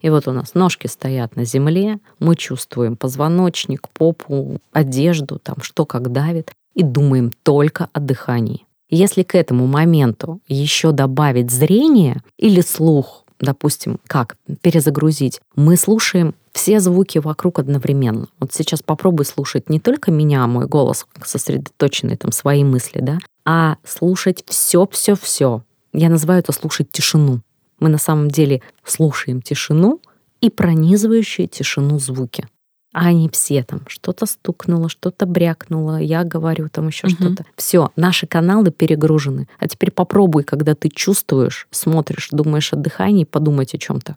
И 0.00 0.10
вот 0.10 0.26
у 0.26 0.32
нас 0.32 0.54
ножки 0.54 0.88
стоят 0.88 1.36
на 1.36 1.44
земле, 1.44 2.00
мы 2.18 2.34
чувствуем 2.34 2.96
позвоночник, 2.96 3.88
попу, 3.90 4.58
одежду, 4.72 5.38
там 5.38 5.56
что 5.60 5.86
как 5.86 6.10
давит, 6.10 6.52
и 6.74 6.82
думаем 6.82 7.30
только 7.44 7.88
о 7.92 8.00
дыхании. 8.00 8.66
Если 8.94 9.22
к 9.22 9.34
этому 9.34 9.66
моменту 9.66 10.42
еще 10.48 10.92
добавить 10.92 11.50
зрение 11.50 12.20
или 12.36 12.60
слух, 12.60 13.24
допустим, 13.40 13.98
как 14.06 14.36
перезагрузить, 14.60 15.40
мы 15.56 15.78
слушаем 15.78 16.34
все 16.52 16.78
звуки 16.78 17.16
вокруг 17.16 17.58
одновременно. 17.58 18.26
Вот 18.38 18.52
сейчас 18.52 18.82
попробуй 18.82 19.24
слушать 19.24 19.70
не 19.70 19.80
только 19.80 20.10
меня, 20.10 20.46
мой 20.46 20.66
голос 20.66 21.06
сосредоточенный, 21.24 22.18
там 22.18 22.32
свои 22.32 22.64
мысли, 22.64 23.00
да, 23.00 23.18
а 23.46 23.78
слушать 23.82 24.44
все-все-все. 24.46 25.62
Я 25.94 26.10
называю 26.10 26.40
это 26.40 26.52
слушать 26.52 26.92
тишину. 26.92 27.40
Мы 27.80 27.88
на 27.88 27.96
самом 27.96 28.30
деле 28.30 28.60
слушаем 28.84 29.40
тишину 29.40 30.02
и 30.42 30.50
пронизывающие 30.50 31.46
тишину 31.46 31.98
звуки. 31.98 32.46
А 32.92 33.06
они 33.06 33.28
все 33.30 33.62
там 33.62 33.80
что-то 33.88 34.26
стукнуло, 34.26 34.88
что-то 34.90 35.24
брякнуло, 35.24 35.96
я 35.98 36.24
говорю 36.24 36.68
там 36.68 36.88
еще 36.88 37.06
Мгм. 37.06 37.16
что-то. 37.16 37.44
Все, 37.56 37.90
наши 37.96 38.26
каналы 38.26 38.70
перегружены. 38.70 39.48
А 39.58 39.66
теперь 39.66 39.90
попробуй, 39.90 40.44
когда 40.44 40.74
ты 40.74 40.90
чувствуешь, 40.90 41.66
смотришь, 41.70 42.28
думаешь 42.32 42.72
о 42.72 42.76
дыхании, 42.76 43.24
подумать 43.24 43.74
о 43.74 43.78
чем-то. 43.78 44.16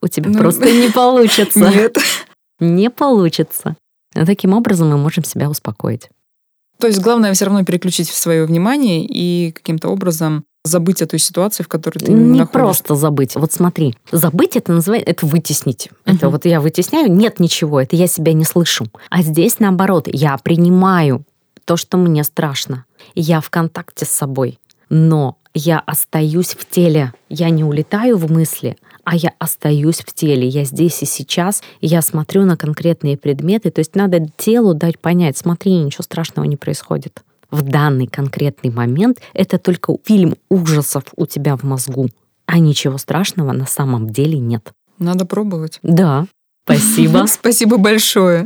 У 0.00 0.08
тебя 0.08 0.30
Ну, 0.30 0.38
просто 0.38 0.64
не 0.72 0.90
получится. 0.90 1.58
Нет. 1.70 1.96
Не 2.60 2.88
получится. 2.90 3.76
Таким 4.14 4.54
образом 4.54 4.88
мы 4.88 4.96
можем 4.96 5.24
себя 5.24 5.50
успокоить. 5.50 6.08
То 6.78 6.86
есть 6.86 7.00
главное 7.02 7.32
все 7.34 7.44
равно 7.46 7.64
переключить 7.64 8.08
свое 8.08 8.44
внимание 8.46 9.04
и 9.04 9.52
каким-то 9.52 9.88
образом 9.88 10.44
забыть 10.64 11.02
о 11.02 11.06
той 11.06 11.18
ситуации, 11.18 11.62
в 11.62 11.68
которой 11.68 11.98
ты 11.98 12.12
не 12.12 12.38
находишься. 12.40 12.52
просто 12.52 12.94
забыть. 12.94 13.36
Вот 13.36 13.52
смотри, 13.52 13.94
забыть 14.10 14.56
это 14.56 14.72
называется, 14.72 15.10
это 15.10 15.26
вытеснить. 15.26 15.90
Это 16.06 16.26
Мгм. 16.26 16.30
вот 16.32 16.46
я 16.46 16.60
вытесняю, 16.60 17.12
нет 17.12 17.38
ничего, 17.38 17.80
это 17.80 17.94
я 17.96 18.06
себя 18.06 18.32
не 18.32 18.44
слышу. 18.44 18.86
А 19.10 19.22
здесь 19.22 19.60
наоборот, 19.60 20.08
я 20.10 20.36
принимаю 20.38 21.24
то, 21.64 21.76
что 21.76 21.96
мне 21.98 22.24
страшно. 22.24 22.84
Я 23.14 23.40
в 23.40 23.50
контакте 23.50 24.04
с 24.04 24.10
собой. 24.10 24.58
но 24.90 25.38
я 25.54 25.78
остаюсь 25.80 26.48
в 26.54 26.68
теле. 26.68 27.12
Я 27.28 27.48
не 27.50 27.64
улетаю 27.64 28.16
в 28.18 28.30
мысли, 28.30 28.76
а 29.04 29.16
я 29.16 29.32
остаюсь 29.38 30.00
в 30.00 30.12
теле. 30.12 30.46
Я 30.46 30.64
здесь 30.64 31.02
и 31.02 31.06
сейчас, 31.06 31.62
и 31.80 31.86
я 31.86 32.02
смотрю 32.02 32.44
на 32.44 32.56
конкретные 32.56 33.16
предметы. 33.16 33.70
То 33.70 33.78
есть 33.80 33.94
надо 33.96 34.26
телу 34.36 34.74
дать 34.74 34.98
понять, 34.98 35.38
смотри, 35.38 35.74
ничего 35.78 36.02
страшного 36.02 36.46
не 36.46 36.56
происходит. 36.56 37.22
В 37.54 37.62
данный 37.62 38.08
конкретный 38.08 38.70
момент 38.70 39.20
это 39.32 39.58
только 39.58 39.96
фильм 40.04 40.34
ужасов 40.48 41.04
у 41.14 41.24
тебя 41.24 41.56
в 41.56 41.62
мозгу, 41.62 42.08
а 42.46 42.58
ничего 42.58 42.98
страшного 42.98 43.52
на 43.52 43.64
самом 43.64 44.10
деле 44.10 44.38
нет. 44.38 44.72
Надо 44.98 45.24
пробовать. 45.24 45.78
Да, 45.84 46.26
спасибо. 46.64 47.26
Спасибо 47.28 47.76
большое. 47.76 48.44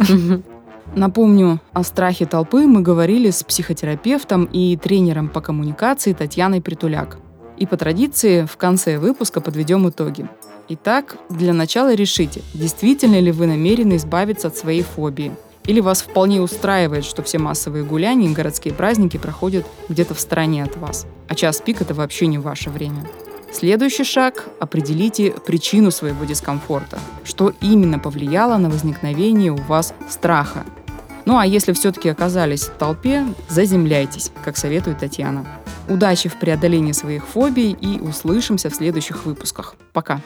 Напомню, 0.95 1.59
о 1.73 1.85
страхе 1.85 2.27
толпы 2.27 2.67
мы 2.67 2.83
говорили 2.83 3.31
с 3.31 3.43
психотерапевтом 3.45 4.45
и 4.45 4.77
тренером 4.77 5.31
по 5.31 5.41
коммуникации 5.41 6.13
Татьяной 6.13 6.61
Притуляк. 6.61 7.17
И 7.57 7.65
по 7.65 7.79
традиции 7.79 8.45
в 8.45 8.59
конце 8.59 8.99
выпуска 8.99 9.41
подведем 9.41 9.89
итоги. 9.89 10.29
Итак, 10.69 11.17
для 11.31 11.55
начала 11.55 11.95
решите, 11.95 12.43
действительно 12.53 13.19
ли 13.21 13.33
вы 13.33 13.47
намерены 13.47 13.97
избавиться 13.97 14.49
от 14.49 14.57
своей 14.59 14.83
фобии. 14.83 15.33
Или 15.69 15.79
вас 15.79 16.03
вполне 16.03 16.41
устраивает, 16.41 17.05
что 17.05 17.23
все 17.23 17.39
массовые 17.39 17.85
гуляния 17.85 18.29
и 18.29 18.35
городские 18.35 18.75
праздники 18.75 19.19
проходят 19.19 19.65
где-то 19.89 20.15
в 20.15 20.21
стороне 20.21 20.65
от 20.65 20.77
вас, 20.77 21.07
а 21.29 21.37
час 21.37 21.63
пик 21.65 21.81
это 21.81 21.95
вообще 21.95 22.27
не 22.27 22.39
ваше 22.39 22.71
время. 22.71 23.09
Следующий 23.53 24.05
шаг– 24.05 24.47
определите 24.61 25.31
причину 25.31 25.93
своего 25.93 26.25
дискомфорта. 26.25 26.99
Что 27.23 27.53
именно 27.61 28.01
повлияло 28.01 28.57
на 28.57 28.69
возникновение 28.69 29.53
у 29.53 29.57
вас 29.57 29.95
страха 30.09 30.65
ну 31.29 31.37
а 31.37 31.45
если 31.45 31.75
все-таки 31.75 32.09
оказались 32.09 32.63
в 32.63 32.79
толпе, 32.79 33.23
заземляйтесь, 33.51 34.33
как 34.43 34.57
советует 34.57 35.01
Татьяна. 35.01 35.45
Удачи 35.87 36.31
в 36.31 36.39
преодолении 36.39 36.93
своих 36.93 37.27
фобий 37.27 37.73
и 37.73 38.01
услышимся 38.01 38.71
в 38.71 38.75
следующих 38.75 39.27
выпусках. 39.27 39.75
Пока! 39.93 40.23